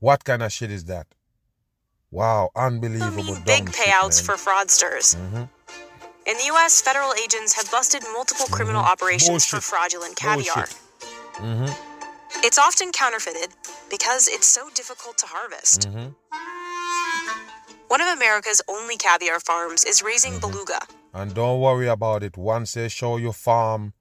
[0.00, 1.06] What kind of shit is that?
[2.10, 3.34] Wow, unbelievable.
[3.34, 5.14] mean big payouts for fraudsters.
[6.26, 9.56] In the U.S., federal agents have busted multiple criminal operations for Mm-hmm.
[9.56, 9.70] Bullshit.
[9.72, 10.68] fraudulent caviar.
[11.40, 11.76] Bullshit.
[12.44, 13.50] It's often counterfeited
[13.90, 15.88] because it's so difficult to harvest.
[15.88, 16.08] Mm-hmm.
[17.88, 20.50] One of America's only caviar farms is raising Mm-hmm.
[20.50, 20.78] beluga.
[21.14, 22.36] And don't worry about it.
[22.36, 23.94] Once they show you farm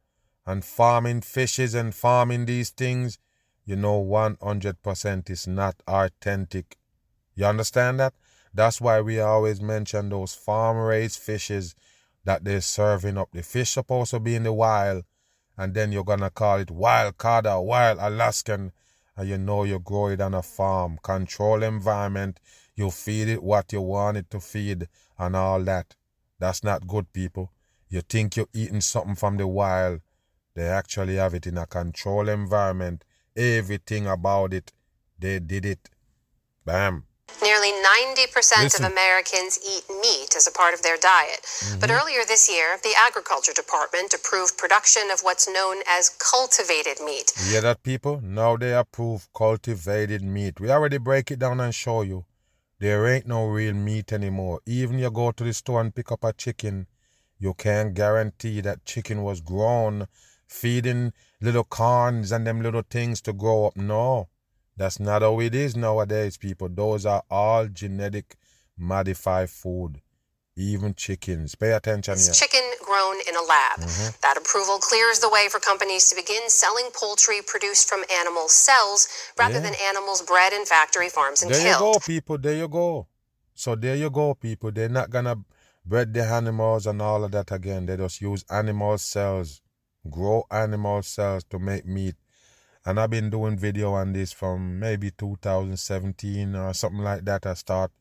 [0.45, 3.17] and farming fishes and farming these things,
[3.65, 6.77] you know 100% is not authentic.
[7.35, 8.13] You understand that?
[8.53, 11.75] That's why we always mention those farm raised fishes
[12.23, 13.29] that they're serving up.
[13.33, 15.03] The fish supposed to be in the wild,
[15.57, 18.71] and then you're gonna call it wild cod or wild Alaskan,
[19.17, 20.99] and you know you grow it on a farm.
[21.03, 22.39] Control environment,
[22.75, 24.87] you feed it what you want it to feed,
[25.17, 25.95] and all that.
[26.39, 27.51] That's not good, people.
[27.89, 30.01] You think you're eating something from the wild.
[30.53, 33.03] They actually have it in a controlled environment.
[33.35, 34.71] Everything about it,
[35.19, 35.89] they did it.
[36.63, 37.03] Bam.
[37.41, 38.85] Nearly 90% Listen.
[38.85, 41.41] of Americans eat meat as a part of their diet.
[41.43, 41.79] Mm-hmm.
[41.79, 47.33] But earlier this year, the Agriculture Department approved production of what's known as cultivated meat.
[47.37, 48.21] You hear that, people?
[48.21, 50.59] Now they approve cultivated meat.
[50.59, 52.25] We already break it down and show you.
[52.79, 54.61] There ain't no real meat anymore.
[54.65, 56.87] Even you go to the store and pick up a chicken,
[57.37, 60.07] you can't guarantee that chicken was grown
[60.61, 63.75] feeding little corns and them little things to grow up.
[63.77, 64.29] No,
[64.77, 66.69] that's not how it is nowadays, people.
[66.69, 68.35] Those are all genetic
[68.77, 70.01] modified food.
[70.57, 71.53] Even chickens.
[71.55, 72.33] Pay attention It's here.
[72.47, 73.77] chicken grown in a lab.
[73.81, 74.09] Mm-hmm.
[74.21, 79.07] That approval clears the way for companies to begin selling poultry produced from animal cells
[79.37, 79.65] rather Yeah.
[79.65, 82.37] than animals bred in factory farms and There you go, people.
[82.37, 83.07] There you go.
[83.53, 84.71] So there you go, people.
[84.71, 85.35] They're not gonna
[85.85, 87.85] bred the animals and all of that again.
[87.87, 89.61] They just use animal cells,
[90.09, 92.15] grow animal cells to make meat.
[92.85, 97.45] And I've been doing video on this from maybe 2017 or something like that.
[97.45, 97.91] I start,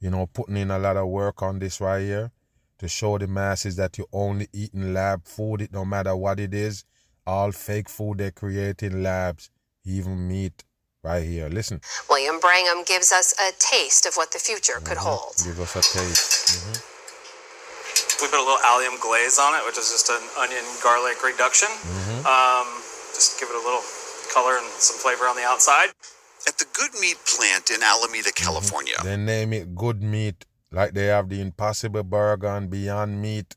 [0.00, 2.30] you know, putting in a lot of work on this right here
[2.78, 5.62] to show the masses that you're only eating lab food.
[5.62, 6.84] It no matter what it is,
[7.26, 9.50] all fake food they create in labs,
[9.84, 10.64] even meat.
[11.02, 11.50] Right here.
[11.50, 11.82] Listen.
[12.08, 15.06] William Brangham gives us a taste of what the future could Mm-hmm.
[15.06, 15.34] hold.
[15.44, 16.64] Give us a taste.
[16.64, 16.93] Mhm.
[18.22, 21.68] We put a little allium glaze on it, which is just an onion garlic reduction.
[22.24, 22.66] Um,
[23.12, 23.82] just give it a little
[24.32, 25.90] color and some flavor on the outside.
[26.46, 31.06] At the Good Meat plant in Alameda, California, They name it good meat, like they
[31.06, 33.56] have the Impossible Burger and Beyond Meat.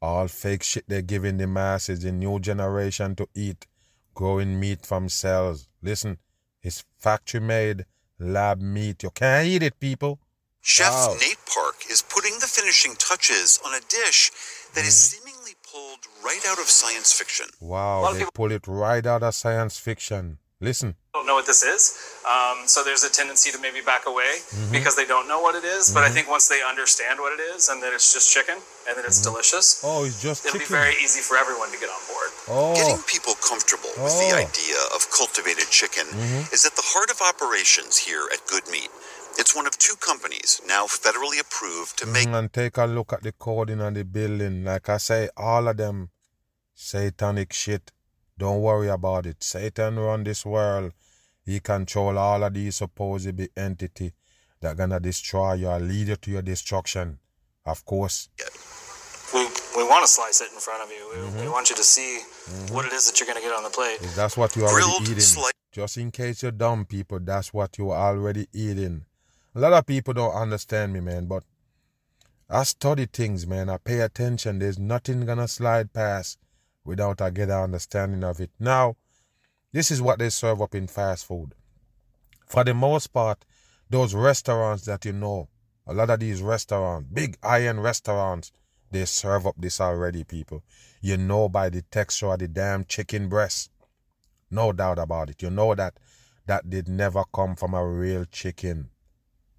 [0.00, 3.66] All fake shit they're giving the masses, the new generation to eat,
[4.14, 5.68] growing meat from cells.
[5.82, 6.18] Listen,
[6.62, 7.86] it's factory made
[8.18, 9.02] lab meat.
[9.02, 10.20] You can't eat it, people.
[10.68, 11.16] Chef Wow.
[11.18, 14.30] Nate Park is putting the finishing touches on a dish
[14.74, 15.16] that is Mm-hmm.
[15.16, 17.46] seemingly pulled right out of science fiction.
[17.58, 20.36] Wow, they people- pull it right out of science fiction.
[20.60, 20.94] Listen.
[21.14, 21.82] Don't know what this is,
[22.28, 24.72] um, so there's a tendency to maybe back away mm-hmm.
[24.72, 25.88] because they don't know what it is.
[25.94, 26.10] But mm-hmm.
[26.10, 29.04] I think once they understand what it is and that it's just chicken and that
[29.06, 29.32] it's mm-hmm.
[29.32, 30.68] delicious, oh, it's just it'll chicken.
[30.68, 32.30] be very easy for everyone to get on board.
[32.50, 32.74] Oh.
[32.74, 34.04] Getting people comfortable oh.
[34.04, 34.44] with the oh.
[34.44, 36.52] idea of cultivated chicken mm-hmm.
[36.52, 38.90] is at the heart of operations here at Good Meat.
[39.38, 42.26] It's one of two companies now federally approved to make.
[42.26, 44.64] Mm, and take a look at the coding on the building.
[44.64, 46.10] Like I say, all of them
[46.74, 47.92] satanic shit.
[48.36, 49.42] Don't worry about it.
[49.42, 50.92] Satan run this world.
[51.44, 54.12] He control all of these supposed entity
[54.60, 57.18] that gonna destroy you or lead you to your destruction.
[57.64, 58.28] Of course.
[59.34, 59.40] We,
[59.76, 61.10] we want to slice it in front of you.
[61.10, 61.40] We, mm-hmm.
[61.42, 62.74] we want you to see mm-hmm.
[62.74, 63.98] what it is that you're gonna get on the plate.
[64.16, 65.16] That's what you are already Grilled eating.
[65.16, 69.04] Sli- Just in case you're dumb people, that's what you're already eating.
[69.54, 71.42] A lot of people don't understand me, man, but
[72.50, 73.68] I study things, man.
[73.68, 74.58] I pay attention.
[74.58, 76.38] There's nothing gonna slide past
[76.84, 78.50] without I get an understanding of it.
[78.58, 78.96] Now,
[79.72, 81.54] this is what they serve up in fast food.
[82.46, 83.44] For the most part,
[83.90, 85.48] those restaurants that you know,
[85.86, 88.52] a lot of these restaurants, big iron restaurants,
[88.90, 90.62] they serve up this already, people.
[91.00, 93.70] You know by the texture of the damn chicken breast.
[94.50, 95.42] No doubt about it.
[95.42, 95.98] You know that
[96.46, 98.90] that did never come from a real chicken.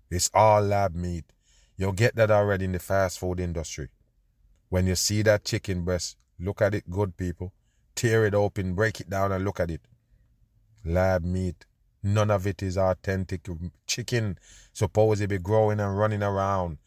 [0.10, 1.26] It's all lab meat.
[1.78, 3.90] You'll get that already in the fast food industry.
[4.70, 7.54] When you see that chicken breast, look at it good, people.
[7.96, 9.82] Tear it open, break it down, and look at it.
[10.84, 11.66] Lab meat.
[12.02, 13.48] None of it is authentic.
[13.86, 14.38] Chicken
[14.74, 16.78] supposed to be growing and running around.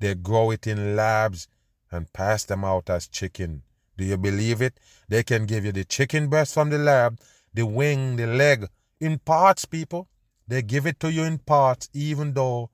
[0.00, 1.48] They grow it in labs
[1.90, 3.62] and pass them out as chicken.
[3.96, 4.80] Do you believe it?
[5.08, 7.20] They can give you the chicken breast from the lab,
[7.52, 8.68] the wing, the leg,
[9.00, 10.08] in parts, people.
[10.46, 12.70] They give it to you in parts, even though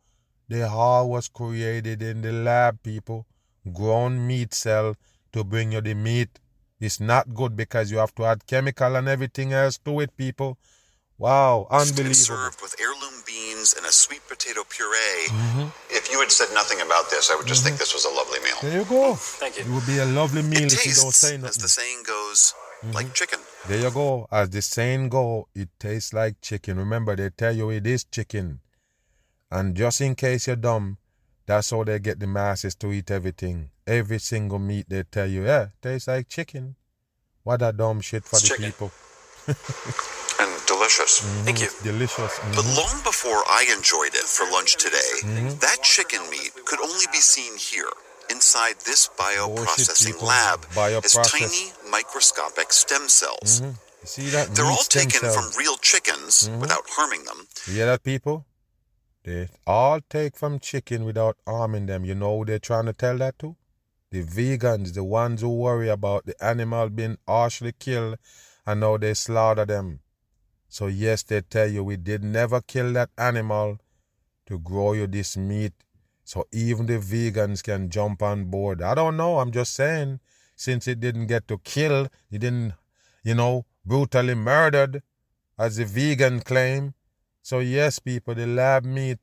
[0.49, 3.27] the heart was created in the lab, people.
[3.73, 4.97] Grown meat cell
[5.33, 6.41] to bring you the meat.
[6.81, 10.59] It's not good because you have to add chemical and everything else to it, people.
[11.19, 12.15] Wow, unbelievable.
[12.15, 15.29] Served with heirloom beans and a sweet potato puree.
[15.29, 15.67] Mm-hmm.
[15.91, 17.77] If you had said nothing about this, I would just mm-hmm.
[17.77, 18.57] think this was a lovely meal.
[18.63, 19.15] There you go.
[19.15, 19.65] Thank you.
[19.65, 21.49] It would be a lovely meal it if tastes, you don't say nothing.
[21.51, 22.93] As the saying goes, mm-hmm.
[22.93, 23.39] like chicken.
[23.69, 24.27] There you go.
[24.31, 26.79] As the saying go, it tastes like chicken.
[26.79, 28.61] Remember, they tell you it is chicken.
[29.51, 30.99] And just in case you're dumb,
[31.47, 33.71] that's how they get the masses to eat everything.
[33.87, 36.77] Every single meat they tell you, yeah, tastes like chicken.
[37.43, 38.65] What a dumb shit for it's the chicken.
[38.67, 38.93] people.
[39.49, 41.21] and delicious.
[41.21, 41.45] Mm-hmm.
[41.45, 41.69] Thank you.
[41.83, 42.39] Delicious.
[42.39, 42.55] Mm-hmm.
[42.55, 45.59] But long before I enjoyed it for lunch today, mm-hmm.
[45.59, 47.91] that chicken meat could only be seen here
[48.31, 50.65] inside this bioprocessing lab
[51.03, 53.61] as tiny microscopic stem cells.
[53.61, 53.73] Mm-hmm.
[54.05, 54.55] See that?
[54.55, 55.35] They're all taken cells.
[55.37, 56.61] from real chickens Mhm.
[56.61, 57.47] without harming them.
[57.67, 58.47] You hear that, people?
[59.25, 62.05] They all take from chicken without harming them.
[62.07, 63.57] You know who they're trying to tell that to?
[64.11, 68.17] The vegans, the ones who worry about the animal being harshly killed
[68.67, 70.01] and now they slaughter them.
[70.69, 73.79] So yes, they tell you we did never kill that animal
[74.47, 75.75] to grow you this meat.
[76.25, 78.81] So even the vegans can jump on board.
[78.83, 79.39] I don't know.
[79.41, 80.21] I'm just saying,
[80.61, 82.75] since it didn't get to kill, it didn't,
[83.25, 85.03] you know, brutally murdered,
[85.59, 86.93] as the vegan claim.
[87.41, 89.19] So yes, people, the lab meat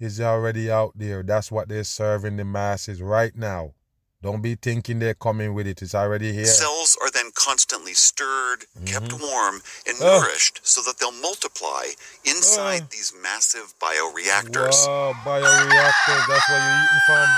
[0.00, 1.22] is already out there.
[1.22, 3.74] That's what they're serving the masses right now.
[4.20, 5.82] Don't be thinking they're coming with it.
[5.82, 6.46] It's already here.
[6.46, 9.20] Cells are then constantly stirred, kept Mhm.
[9.20, 10.18] warm, and Oh.
[10.20, 11.86] nourished so that they'll multiply
[12.24, 12.88] inside Oh.
[12.90, 14.84] these massive bioreactors.
[14.86, 16.22] Wow, bioreactors.
[16.28, 17.28] That's where you're eating from.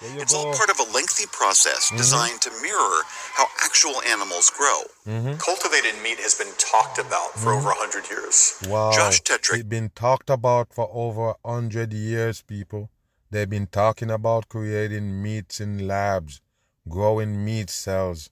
[0.00, 0.38] It's go.
[0.38, 1.96] all part of a lengthy process Mhm.
[1.96, 3.02] designed to mirror
[3.34, 4.82] how actual animals grow.
[5.06, 5.38] Mhm.
[5.38, 7.58] Cultivated meat has been talked about for Mhm.
[7.58, 8.54] over 100 years.
[8.66, 8.92] Wow.
[8.92, 12.90] Josh Tetrick It's been talked about for over a hundred years, people.
[13.30, 16.40] They've been talking about creating meats in labs,
[16.88, 18.30] growing meat cells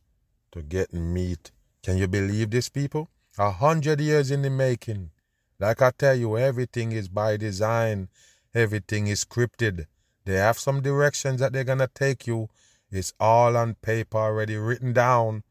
[0.52, 1.50] to get meat.
[1.82, 3.10] Can you believe this, people?
[3.38, 5.10] A hundred years in the making.
[5.58, 8.08] Like I tell you, everything is by design.
[8.54, 9.86] Everything is scripted.
[10.26, 12.48] They have some directions that they're gonna take you.
[12.90, 15.44] It's all on paper already written down.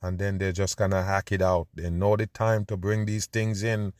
[0.00, 1.66] And then they're just gonna hack it out.
[1.74, 3.94] They know the time to bring these things in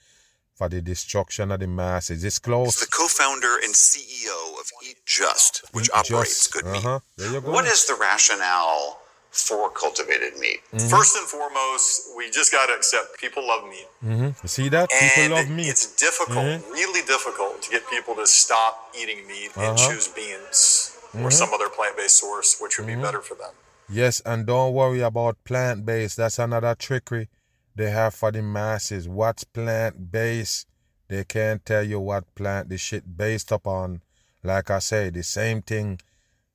[0.54, 2.24] for the destruction of the masses.
[2.24, 2.78] It's is close.
[2.78, 6.52] the co-founder and CEO of Eat Just, which Eat operates Just.
[6.52, 6.84] Good Meat.
[6.84, 7.00] Uh-huh.
[7.16, 7.50] There you go.
[7.50, 9.00] What is the rationale
[9.42, 10.60] for cultivated meat?
[10.72, 10.90] Mhm.
[10.90, 13.88] First and foremost, we just got to accept people love meat.
[14.04, 14.34] Mhm.
[14.42, 14.88] You see that?
[14.90, 15.68] People and love meat.
[15.68, 16.70] it's difficult, Mhm.
[16.72, 19.88] really difficult, to get people to stop eating meat and Uh-huh.
[19.88, 21.32] choose beans or Mhm.
[21.32, 23.52] some other plant based source, which would be better for them.
[23.88, 26.16] Yes, and don't worry about plant based.
[26.18, 27.28] That's another trickery
[27.74, 29.08] they have for the masses.
[29.08, 30.66] What's plant based?
[31.08, 34.02] They can't tell you what plant the shit based upon.
[34.42, 36.00] Like I say, the same thing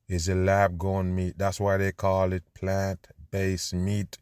[0.08, 1.34] is a lab grown meat.
[1.36, 4.18] That's why they call it plant based meat.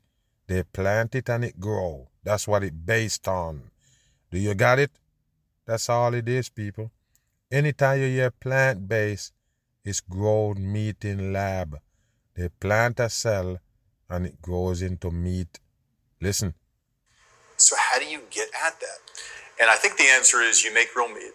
[0.47, 2.09] They plant it and it grow.
[2.25, 3.71] That's what it based on.
[4.31, 4.93] Do you got it?
[5.67, 6.91] That's all it is, people.
[7.51, 9.33] Anytime you hear plant based,
[9.85, 11.79] it's grown meat in lab.
[12.35, 13.59] They plant a cell
[14.09, 15.61] and it grows into meat.
[16.21, 16.55] Listen.
[17.57, 18.99] So, how do you get at that?
[19.61, 21.33] And I think the answer is you make real meat.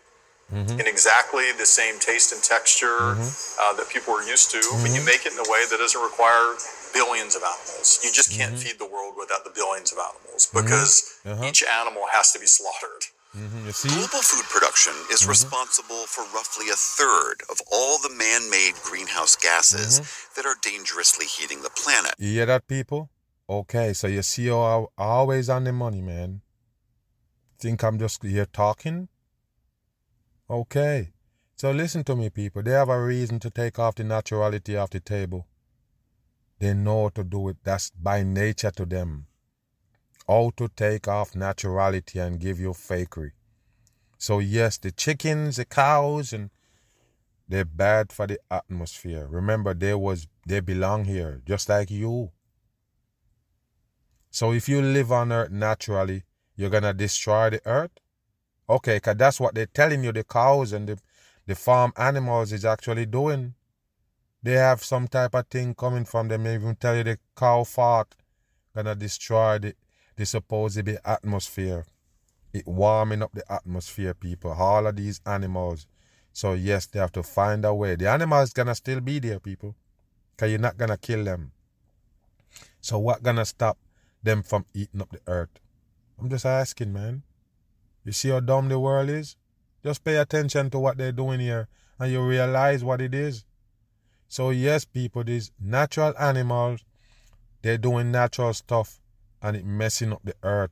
[0.48, 0.80] Mm-hmm.
[0.80, 3.28] in exactly the same taste and texture mm-hmm.
[3.60, 4.80] uh, that people are used to, mm-hmm.
[4.80, 5.12] but you mm-hmm.
[5.12, 6.56] make it in a way that doesn't require
[6.96, 8.00] billions of animals.
[8.00, 8.64] You just can't mm-hmm.
[8.64, 10.64] feed the world without the billions of animals mm-hmm.
[10.64, 11.44] because uh-huh.
[11.44, 13.12] each animal has to be slaughtered.
[13.36, 19.36] Global food production is responsible for roughly a third of all the man made greenhouse
[19.36, 20.00] gases
[20.36, 22.16] that are dangerously heating the planet.
[22.18, 23.10] You hear that, people?
[23.50, 26.42] Okay, so you see, I'm always on the money, man.
[27.60, 29.10] Think I'm just here talking?
[30.50, 31.12] Okay.
[31.56, 32.62] So listen to me, people.
[32.62, 35.48] They have a reason to take off the naturality off the table.
[36.60, 37.58] They know to do it.
[37.64, 39.28] That's by nature to them.
[40.28, 43.32] How to take off naturality and give you fakery.
[44.18, 46.50] So yes, the chickens, the cows, and
[47.48, 49.28] they're bad for the atmosphere.
[49.30, 52.32] Remember, they was they belong here, just like you.
[54.30, 56.24] So if you live on earth naturally,
[56.56, 57.92] you're gonna destroy the earth?
[58.70, 61.00] Okay, because that's what they're telling you the cows and the,
[61.46, 63.54] the farm animals is actually doing.
[64.44, 66.44] They have some type of thing coming from them.
[66.44, 68.16] They even tell you the cow fart
[68.76, 69.74] gonna destroy the,
[70.16, 71.86] the supposed atmosphere.
[72.54, 74.52] It warming up the atmosphere, people.
[74.52, 75.88] All of these animals.
[76.34, 77.96] So yes, they have to find a way.
[77.96, 79.76] The animals gonna still be there, people.
[80.38, 81.52] Cause you're not gonna kill them.
[82.80, 83.78] So what gonna stop
[84.22, 85.60] them from eating up the earth?
[86.20, 87.24] I'm just asking, man.
[88.08, 89.36] You see how dumb the world is?
[89.84, 91.68] Just pay attention to what they're doing here
[92.00, 93.44] and you realize what it is.
[94.30, 96.86] So, yes, people, these natural animals,
[97.62, 99.02] they're doing natural stuff
[99.42, 100.72] and it messing up the earth.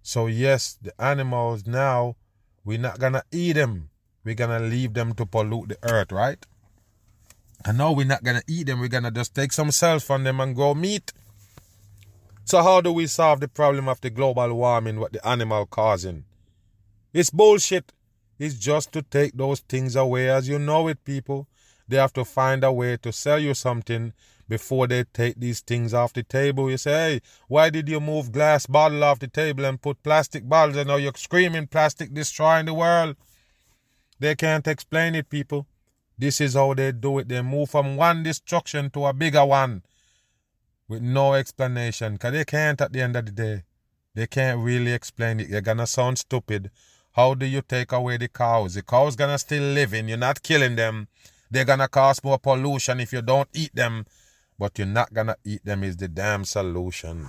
[0.00, 2.16] So, yes, the animals now,
[2.64, 3.90] we're not gonna eat them.
[4.24, 6.42] We're gonna leave them to pollute the earth, right?
[7.66, 10.40] And now we're not gonna eat them, we're gonna just take some cells from them
[10.40, 11.12] and go meat.
[12.44, 16.24] So how do we solve the problem of the global warming what the animal causing?
[17.12, 17.92] It's bullshit.
[18.38, 21.46] It's just to take those things away as you know it, people.
[21.86, 24.12] They have to find a way to sell you something
[24.48, 26.70] before they take these things off the table.
[26.70, 30.48] You say, hey, why did you move glass bottle off the table and put plastic
[30.48, 33.16] bottles and now you're screaming plastic destroying the world?
[34.18, 35.66] They can't explain it, people.
[36.18, 37.28] This is how they do it.
[37.28, 39.82] They move from one destruction to a bigger one
[40.88, 43.62] with no explanation because they can't at the end of the day.
[44.14, 45.48] They can't really explain it.
[45.48, 46.70] You're gonna sound stupid.
[47.12, 48.74] How do you take away the cows?
[48.74, 50.08] The cows gonna still live living.
[50.08, 51.08] You're not killing them.
[51.50, 54.06] They're gonna cause more pollution if you don't eat them.
[54.58, 57.26] But you're not gonna eat them is the damn solution.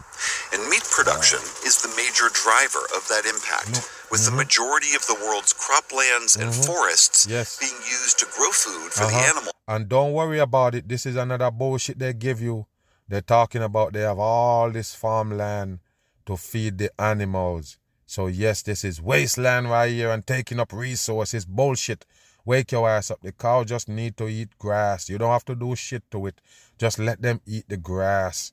[0.54, 3.80] And meat production is the major driver of that impact, no.
[4.12, 4.36] with mm-hmm.
[4.36, 6.44] the majority of the world's croplands mm-hmm.
[6.44, 7.58] and forests yes.
[7.60, 9.20] being used to grow food for uh-huh.
[9.20, 9.54] the animal.
[9.68, 10.88] And don't worry about it.
[10.88, 12.68] This is another bullshit they give you
[13.08, 15.80] they're talking about they have all this farmland
[16.26, 17.78] to feed the animals.
[18.06, 21.46] So yes, this is wasteland right here and taking up resources.
[21.46, 22.06] Bullshit.
[22.46, 23.22] Wake your ass up.
[23.22, 25.10] The cow just need to eat grass.
[25.10, 26.42] You don't have to do shit to it.
[26.78, 28.52] Just let them eat the grass.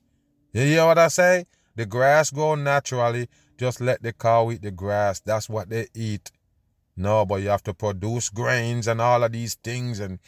[0.53, 1.47] You hear what I say?
[1.75, 3.29] The grass grow naturally.
[3.59, 5.21] Just let the cow eat the grass.
[5.21, 6.31] That's what they eat.
[6.97, 10.19] No, but you have to produce grains and all of these things and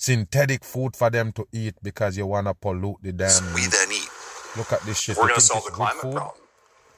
[0.00, 3.54] synthetic food for them to eat because you want to pollute the damn.
[3.54, 4.08] We then eat.
[4.56, 5.16] Look at this shit.
[5.16, 6.14] We're going to solve the climate food?
[6.14, 6.42] problem.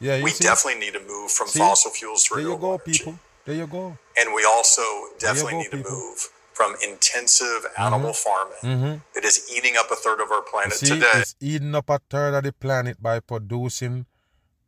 [0.00, 0.44] Yeah, we see?
[0.44, 1.58] definitely need to move from see?
[1.58, 2.98] fossil fuels to renewable There you go, energy.
[2.98, 3.18] people.
[3.44, 3.98] There you go.
[4.16, 4.82] And we also
[5.18, 5.90] definitely go, need people.
[5.90, 8.62] to move from intensive animal mm-hmm.
[8.62, 8.98] farming mm-hmm.
[9.14, 11.10] that is eating up a third of our planet see, today.
[11.14, 14.06] It's eating up a third of the planet by producing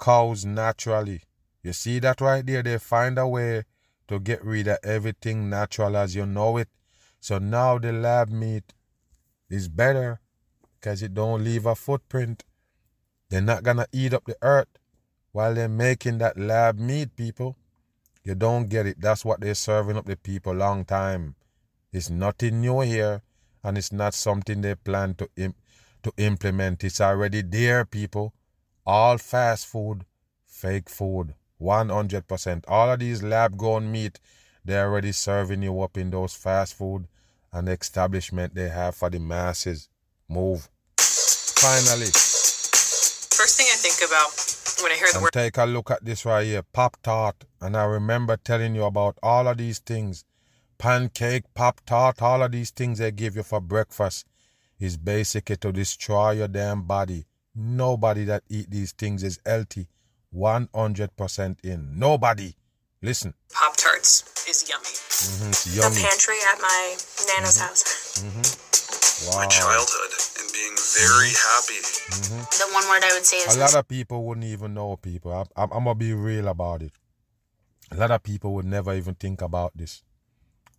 [0.00, 1.22] cows naturally.
[1.62, 2.62] You see that right there?
[2.62, 3.64] They find a way
[4.08, 6.68] to get rid of everything natural as you know it.
[7.24, 8.74] So now the lab meat
[9.48, 10.20] is better
[10.74, 12.44] because it don't leave a footprint.
[13.30, 14.68] They're not gonna eat up the earth
[15.32, 17.56] while they're making that lab meat, people.
[18.24, 19.00] You don't get it.
[19.00, 21.36] That's what they're serving up the people long time.
[21.94, 23.22] It's nothing new here,
[23.62, 25.54] and it's not something they plan to Im-
[26.02, 26.84] to implement.
[26.84, 28.34] It's already there, people.
[28.84, 30.04] All fast food,
[30.44, 32.64] fake food, 100%.
[32.68, 34.20] All of these lab grown meat,
[34.62, 37.06] they're already serving you up in those fast food
[37.54, 39.88] and establishment they have for the masses.
[40.28, 40.68] Move.
[40.98, 42.10] Finally.
[43.34, 45.32] First thing I think about when I hear the word.
[45.32, 47.44] Take a look at this right here, Pop Tart.
[47.60, 50.24] And I remember telling you about all of these things.
[50.78, 54.26] Pancake, Pop Tart, all of these things they give you for breakfast
[54.80, 57.24] is basically to destroy your damn body.
[57.54, 59.86] Nobody that eat these things is healthy.
[60.34, 61.98] 100% in.
[61.98, 62.54] Nobody.
[63.04, 63.34] Listen.
[63.52, 64.84] Pop Tarts is yummy.
[64.88, 65.94] Mm-hmm, it's yummy.
[65.94, 66.96] The pantry at my
[67.28, 67.68] Nana's mm-hmm.
[67.68, 67.84] house.
[68.24, 69.28] Mm-hmm.
[69.28, 69.44] Wow.
[69.44, 71.84] My childhood and being very happy.
[71.84, 72.40] Mm-hmm.
[72.48, 75.34] The one word I would say is a lot of people wouldn't even know people.
[75.34, 76.92] I, I, I'm gonna be real about it.
[77.90, 80.02] A lot of people would never even think about this.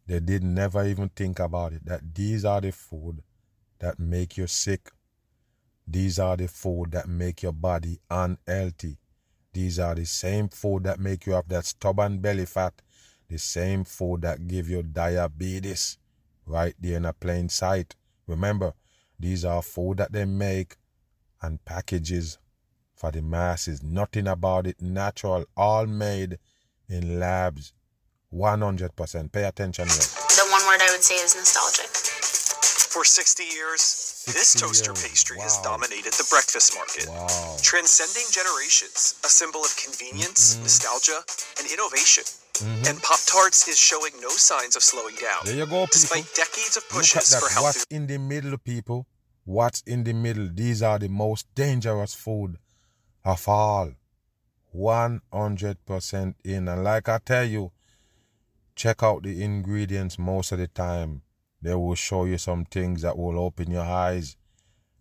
[0.08, 1.86] They did never even think about it.
[1.86, 3.22] That these are the food
[3.78, 4.90] that make you sick.
[5.88, 8.98] These are the food that make your body unhealthy.
[9.56, 12.74] These are the same food that make you have that stubborn belly fat.
[13.30, 15.98] The same food that give you diabetes
[16.46, 17.96] right there in a plain sight.
[18.28, 18.74] Remember,
[19.18, 20.76] these are food that they make
[21.42, 22.38] and packages
[22.96, 23.82] for the masses.
[23.82, 26.38] Nothing about it natural, all made
[26.90, 27.72] in labs.
[28.34, 29.32] 100%.
[29.32, 29.96] Pay attention here.
[29.96, 32.05] The one word I would say is nostalgic.
[32.96, 35.04] For 60 years, 60 this toaster years.
[35.04, 35.44] pastry wow.
[35.44, 37.58] has dominated the breakfast market, wow.
[37.62, 40.64] transcending generations, a symbol of convenience, mm-hmm.
[40.64, 41.20] nostalgia,
[41.60, 42.24] and innovation.
[42.24, 42.88] Mm-hmm.
[42.88, 45.44] And Pop Tarts is showing no signs of slowing down.
[45.44, 45.88] There you go, people.
[45.92, 47.84] Despite decades of pushes for healthy.
[47.84, 49.08] What's in the middle, people?
[49.44, 50.48] What's in the middle?
[50.54, 52.56] These are the most dangerous food
[53.26, 53.92] of all.
[54.74, 56.68] 100% in.
[56.70, 57.74] And like I tell you,
[58.74, 61.24] check out the ingredients most of the time.
[61.62, 64.38] They will show you some things that will open your eyes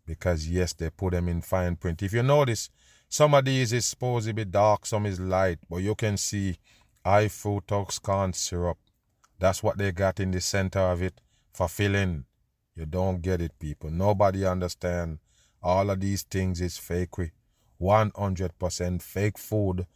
[0.06, 2.02] because, yes, they put them in fine print.
[2.02, 2.70] If you notice,
[3.08, 6.58] some of these is supposed to be dark, some is light, but you can see
[7.04, 8.78] high fructose corn syrup.
[9.38, 11.20] That's what they got in the center of it
[11.52, 12.24] for filling.
[12.74, 13.90] You don't get it, people.
[13.90, 15.18] Nobody understand.
[15.62, 17.30] All of these things is fakery.
[17.80, 19.86] 100% fake food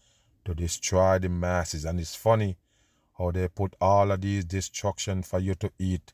[0.45, 1.85] to destroy the masses.
[1.85, 2.57] And it's funny
[3.17, 6.13] how they put all of these destruction for you to eat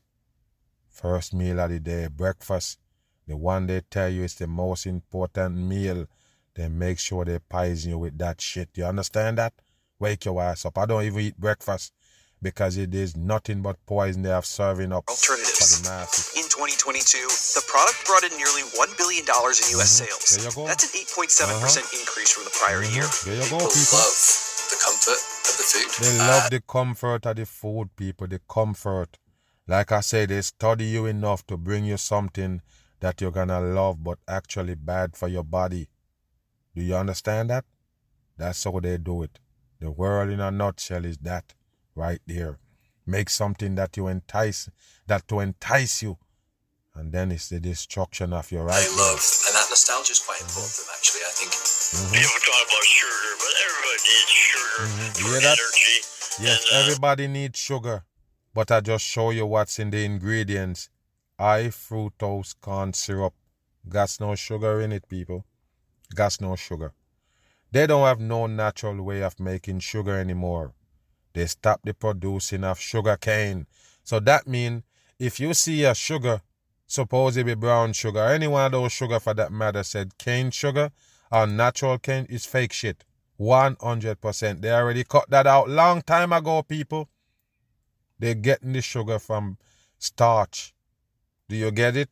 [0.95, 2.79] First meal of the day, breakfast.
[3.27, 6.07] The one they tell you is the most important meal.
[6.55, 8.69] They make sure they poison you with that shit.
[8.75, 9.53] You understand that?
[9.99, 10.77] Wake your ass up.
[10.77, 11.91] I don't even eat breakfast
[12.41, 15.79] because it is nothing but poison they have serving up alternatives.
[15.79, 16.31] for the masses.
[16.37, 17.27] In 2022,
[17.59, 19.99] the product brought in nearly $1 billion in U.S.
[19.99, 20.07] Mm-hmm.
[20.07, 20.25] sales.
[20.31, 20.65] There you go.
[20.65, 21.59] That's an 8.7% uh-huh.
[21.59, 22.95] percent increase from the prior mm-hmm.
[22.95, 23.07] year.
[23.27, 23.75] There you go, people.
[23.75, 23.99] people.
[23.99, 24.15] love
[24.71, 25.91] the comfort of the food.
[26.07, 28.27] They uh, love the comfort of the food, people.
[28.27, 29.19] The comfort.
[29.67, 32.61] Like I said, they study you enough to bring you something
[32.99, 35.89] that you're gonna love but actually bad for your body.
[36.75, 37.65] Do you understand that?
[38.37, 39.39] That's how they do it.
[39.79, 41.53] The world in a nutshell is that
[41.95, 42.59] right there.
[43.07, 44.69] Make something that you entice
[45.07, 46.17] that to entice you.
[46.93, 48.81] And then it's the destruction of your right.
[48.81, 50.85] They love and that nostalgia is quite important mm-hmm.
[50.85, 51.51] them actually, I think.
[51.51, 52.13] Mm-hmm.
[52.13, 55.11] People talk about sugar, but everybody needs sugar mm-hmm.
[55.25, 55.97] for energy.
[56.39, 58.03] Yes, and, uh, everybody needs sugar.
[58.55, 60.89] But I just show you what's in the ingredients.
[61.37, 63.33] High fructose corn syrup.
[63.87, 65.45] Got no sugar in it, people.
[66.15, 66.93] Got no sugar.
[67.73, 70.73] They don't have no natural way of making sugar anymore.
[71.33, 73.67] They stopped the producing of sugar cane.
[74.05, 74.83] So that means
[75.19, 76.41] if you see a sugar,
[76.87, 80.51] suppose it be brown sugar, any one of those sugar for that matter said cane
[80.51, 80.91] sugar
[81.29, 83.03] or natural cane is fake shit.
[83.37, 84.61] 100%.
[84.61, 87.09] They already cut that out long time ago, people.
[88.19, 89.57] They're getting the sugar from
[89.97, 90.73] starch.
[91.49, 92.09] Do you get it?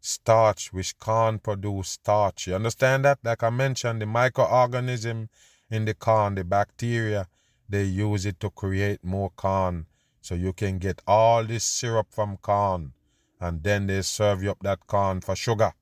[0.00, 2.48] Starch, which corn produce starch.
[2.48, 3.18] You understand that?
[3.22, 5.28] Like I mentioned, the microorganism
[5.70, 7.28] in the corn, the bacteria,
[7.68, 9.86] they use it to create more corn.
[10.20, 12.92] So you can get all this syrup from corn.
[13.40, 15.72] And then they serve you up that corn for sugar.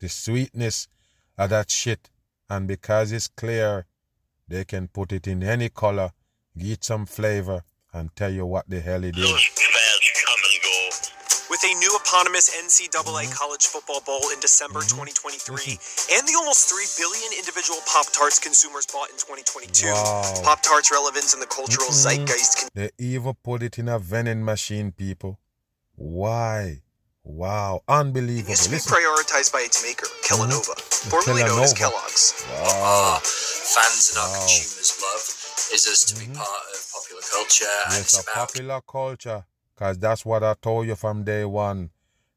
[0.00, 0.88] The sweetness
[1.36, 2.10] of that shit.
[2.50, 3.86] And because it's clear,
[4.46, 6.12] they can put it in any color,
[6.56, 7.62] get some flavor,
[7.98, 9.22] and tell you what the hell it is.
[9.22, 10.78] Those fads come and go.
[11.50, 13.32] With a new eponymous NCAA.
[13.34, 15.02] College Football Bowl in December mm-hmm.
[15.02, 16.14] 2023 mm-hmm.
[16.16, 20.22] and the almost 3 billion individual Pop Tarts consumers bought in 2022, wow.
[20.44, 22.24] Pop Tarts' relevance in the cultural mm-hmm.
[22.24, 22.58] zeitgeist.
[22.58, 25.38] Can- they even put it in a vending machine, people.
[25.96, 26.82] Why?
[27.24, 28.52] Wow, unbelievable.
[28.52, 31.10] It used to be prioritized by its maker, Kellanova, mm-hmm.
[31.10, 32.44] formerly known as Kellogg's.
[32.48, 33.16] Wow.
[33.16, 34.32] Uh, fans and wow.
[34.32, 35.37] our consumers love
[35.72, 36.32] is us to mm-hmm.
[36.32, 37.64] be part of popular culture.
[37.90, 39.44] Yes, a popular culture.
[39.74, 41.90] Because that's what I told you from day one.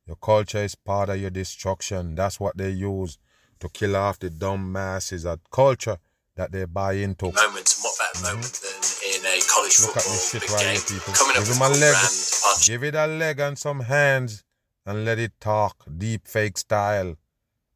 [0.07, 2.15] Your culture is part of your destruction.
[2.15, 3.17] That's what they use
[3.59, 5.25] to kill off the dumb masses.
[5.25, 5.97] A culture
[6.35, 7.25] that they buy into.
[7.25, 8.35] Moment, and what better mm-hmm.
[8.35, 11.13] moment than in a college Look football at this shit big right game, here, people.
[11.13, 11.95] coming Give him a leg.
[11.95, 14.43] Brand, Give it a leg and some hands
[14.85, 17.15] and let it talk, deep fake style.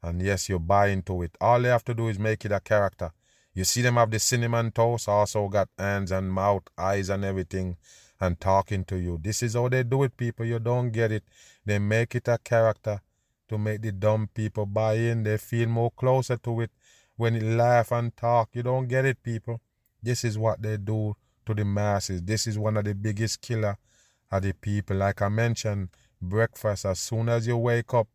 [0.01, 1.35] And yes, you buy into it.
[1.41, 3.11] All they have to do is make it a character.
[3.55, 7.77] You see them have the cinnamon toast, also got hands and mouth, eyes and everything,
[8.19, 9.17] and talking to you.
[9.21, 10.45] This is how they do it, people.
[10.45, 11.23] You don't get it.
[11.65, 12.99] They make it a character
[13.47, 15.23] to make the dumb people buy in.
[15.23, 16.71] They feel more closer to it
[17.15, 18.49] when it laugh and talk.
[18.51, 19.61] You don't get it, people.
[20.03, 21.15] This is what they do
[21.45, 22.21] to the masses.
[22.21, 23.77] This is one of the biggest killer
[24.31, 24.97] of the people.
[24.97, 25.89] Like I mentioned,
[26.21, 28.09] breakfast, as soon as you wake up,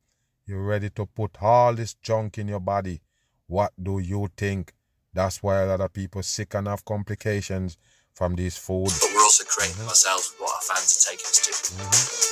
[0.47, 3.01] you're ready to put all this junk in your body.
[3.47, 4.75] What do you think?
[5.13, 7.77] That's why a lot of people sick and have complications
[8.15, 9.01] from these foods.
[9.01, 9.89] But we're also creating mm-hmm.
[9.89, 11.51] ourselves what our fans are taking us to.
[11.51, 12.31] Mm-hmm.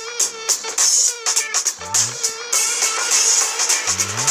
[3.99, 4.29] Mm-hmm.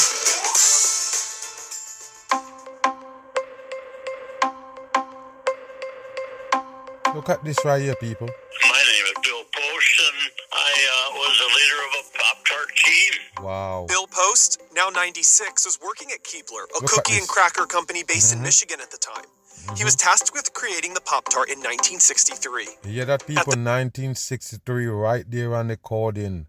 [7.14, 8.28] Look at this right here, people.
[8.28, 12.68] My name is Bill Post, and I uh, was a leader of a Pop Tart
[12.76, 13.28] team.
[13.48, 13.86] Wow.
[13.88, 18.28] Bill Post, now 96, was working at Keebler, a Look cookie and cracker company based
[18.28, 18.40] mm-hmm.
[18.40, 19.24] in Michigan at the time.
[19.24, 19.76] Mm-hmm.
[19.76, 22.66] He was tasked with creating the Pop Tart in 1963.
[22.84, 26.46] Yeah, that people, 1963, right there on the coding.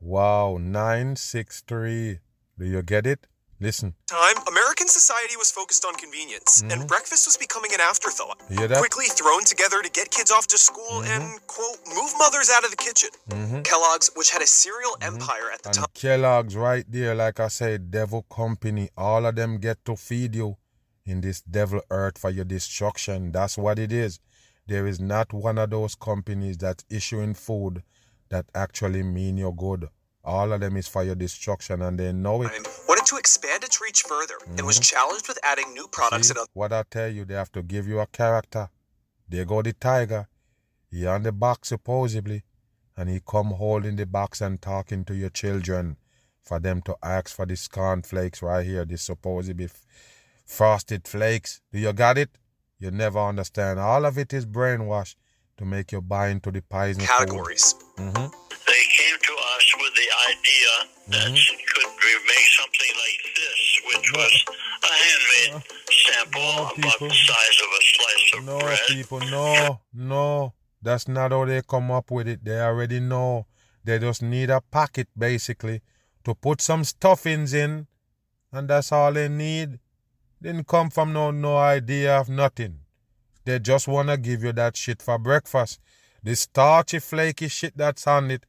[0.00, 2.18] Wow, 963.
[2.58, 3.28] Do you get it?
[3.58, 3.94] Listen.
[4.06, 6.72] Time, American society was focused on convenience, mm-hmm.
[6.72, 8.38] and breakfast was becoming an afterthought.
[8.48, 11.22] Quickly thrown together to get kids off to school mm-hmm.
[11.22, 13.08] and, quote, move mothers out of the kitchen.
[13.30, 13.62] Mm-hmm.
[13.62, 15.14] Kellogg's, which had a cereal mm-hmm.
[15.14, 15.86] empire at the time.
[15.94, 18.90] Kellogg's, right there, like I said, devil company.
[18.96, 20.56] All of them get to feed you
[21.06, 23.32] in this devil earth for your destruction.
[23.32, 24.20] That's what it is.
[24.66, 27.82] There is not one of those companies that's issuing food
[28.28, 29.88] that actually mean you're good.
[30.26, 32.50] All of them is for your destruction, and they know it.
[32.88, 34.58] Wanted to expand its reach further mm-hmm.
[34.58, 34.96] and was mm-hmm.
[34.96, 36.48] challenged with adding new products See, and other.
[36.52, 38.68] What I tell you, they have to give you a character.
[39.28, 40.26] There go the tiger.
[40.90, 42.42] He on the box supposedly,
[42.96, 45.96] and he come holding the box and talking to your children
[46.42, 48.84] for them to ask for this cornflakes right here.
[48.84, 49.68] This supposedly
[50.44, 51.60] frosted flakes.
[51.72, 52.30] Do you got it?
[52.80, 53.78] You never understand.
[53.78, 55.14] All of it is brainwash
[55.58, 57.76] to make you buy into the poison categories.
[57.96, 58.45] Mm-hmm
[60.28, 60.72] idea
[61.08, 61.56] that mm-hmm.
[61.72, 64.44] could make something like this, which was
[64.82, 68.78] a handmade sample no, about the size of a slice of no, bread.
[68.88, 70.52] No, people, no, no.
[70.82, 72.44] That's not how they come up with it.
[72.44, 73.46] They already know.
[73.84, 75.80] They just need a packet, basically,
[76.24, 77.86] to put some stuffings in,
[78.52, 79.78] and that's all they need.
[80.42, 82.80] Didn't come from no no idea of nothing.
[83.44, 85.80] They just wanna give you that shit for breakfast.
[86.22, 88.44] The starchy, flaky shit that's on it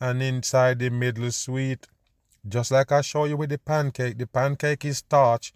[0.00, 1.86] and inside the middle sweet.
[2.48, 4.16] Just like I show you with the pancake.
[4.16, 5.52] The pancake is starch,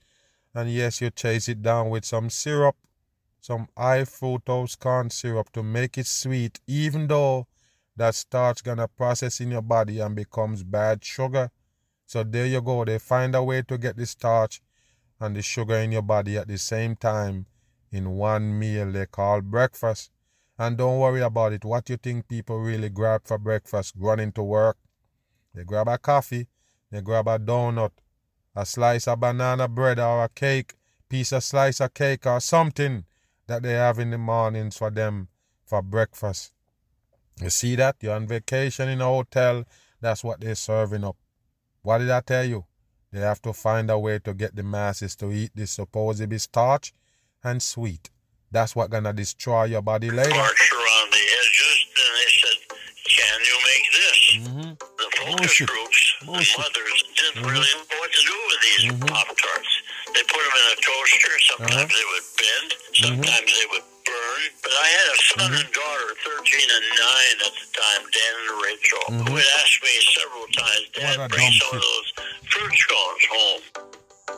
[0.54, 2.76] and yes, you chase it down with some syrup,
[3.40, 7.46] some high fructose corn syrup to make it sweet, even though
[7.96, 11.50] that starch gonna process in your body and becomes bad sugar.
[12.06, 12.84] So there you go.
[12.84, 14.60] They find a way to get the starch
[15.20, 17.46] and the sugar in your body at the same time
[17.90, 20.10] in one meal they call breakfast.
[20.58, 21.64] And don't worry about it.
[21.64, 24.76] What you think people really grab for breakfast running to work?
[25.52, 26.48] They grab a coffee,
[26.90, 27.92] they grab a donut,
[28.54, 30.74] a slice of banana bread or a cake,
[31.08, 33.04] piece of slice of cake or something
[33.46, 35.28] that they have in the mornings for them
[35.64, 36.52] for breakfast.
[37.40, 37.96] You see that?
[38.00, 39.64] You're on vacation in a hotel,
[40.00, 41.16] that's what they're serving up.
[41.82, 42.64] What did I tell you?
[43.10, 46.92] They have to find a way to get the masses to eat this supposedly starch
[47.42, 48.10] and sweet.
[48.54, 50.30] That's what gonna destroy your body later.
[50.30, 52.58] March around the edges, and they said,
[53.02, 54.70] "Can you make this?" Mm-hmm.
[54.78, 55.66] The focus Bullshit.
[55.66, 56.54] groups, Bullshit.
[56.54, 57.50] the mothers, didn't mm-hmm.
[57.50, 59.10] really know what to do with these mm-hmm.
[59.10, 59.72] pop tarts.
[60.14, 61.34] They put them in a toaster.
[61.50, 61.98] Sometimes uh-huh.
[61.98, 62.68] they would bend.
[62.70, 63.02] Mm-hmm.
[63.10, 64.42] Sometimes they would burn.
[64.62, 65.74] But I had a son and mm-hmm.
[65.74, 69.34] daughter, thirteen and nine at the time, Dan and Rachel, who mm-hmm.
[69.34, 71.74] would ask me several times, "Dad, bring some shit.
[71.74, 72.08] of those
[72.54, 73.93] fruit scones home."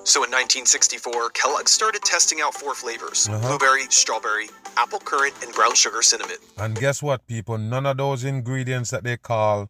[0.07, 3.41] So in 1964, Kellogg started testing out four flavors uh-huh.
[3.49, 4.47] blueberry, strawberry,
[4.77, 6.37] apple currant, and brown sugar cinnamon.
[6.57, 7.59] And guess what, people?
[7.59, 9.69] None of those ingredients that they call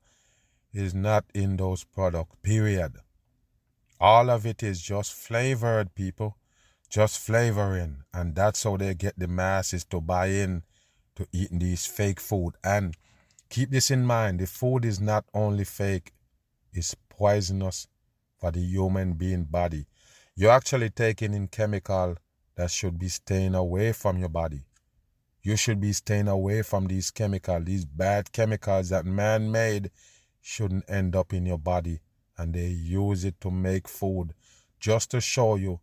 [0.75, 2.97] is not in those products, period.
[3.99, 6.37] All of it is just flavored, people.
[6.91, 8.03] Just flavoring.
[8.13, 10.65] And that's how they get the masses to buy in
[11.15, 12.57] to eating these fake food.
[12.63, 12.95] And
[13.49, 16.13] keep this in mind the food is not only fake,
[16.75, 17.89] it's poisonous
[18.39, 19.87] for the human being body.
[20.39, 22.17] You're actually taking in chemical
[22.57, 24.67] that should be staying away from your body.
[25.43, 29.91] You should be staying away from these chemicals, these bad chemicals that man made
[30.43, 32.01] shouldn't end up in your body
[32.37, 34.35] and they use it to make food
[34.79, 35.81] just to show you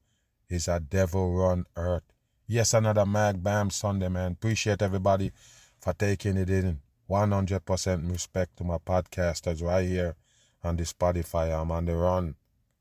[0.49, 2.03] it's a devil run earth.
[2.45, 4.33] Yes, another Mag Bam Sunday, man.
[4.33, 5.31] Appreciate everybody
[5.79, 6.79] for taking it in.
[7.09, 10.15] 100% respect to my podcasters right here
[10.63, 11.59] on the Spotify.
[11.59, 12.35] I'm on the run.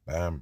[0.07, 0.41] Bam.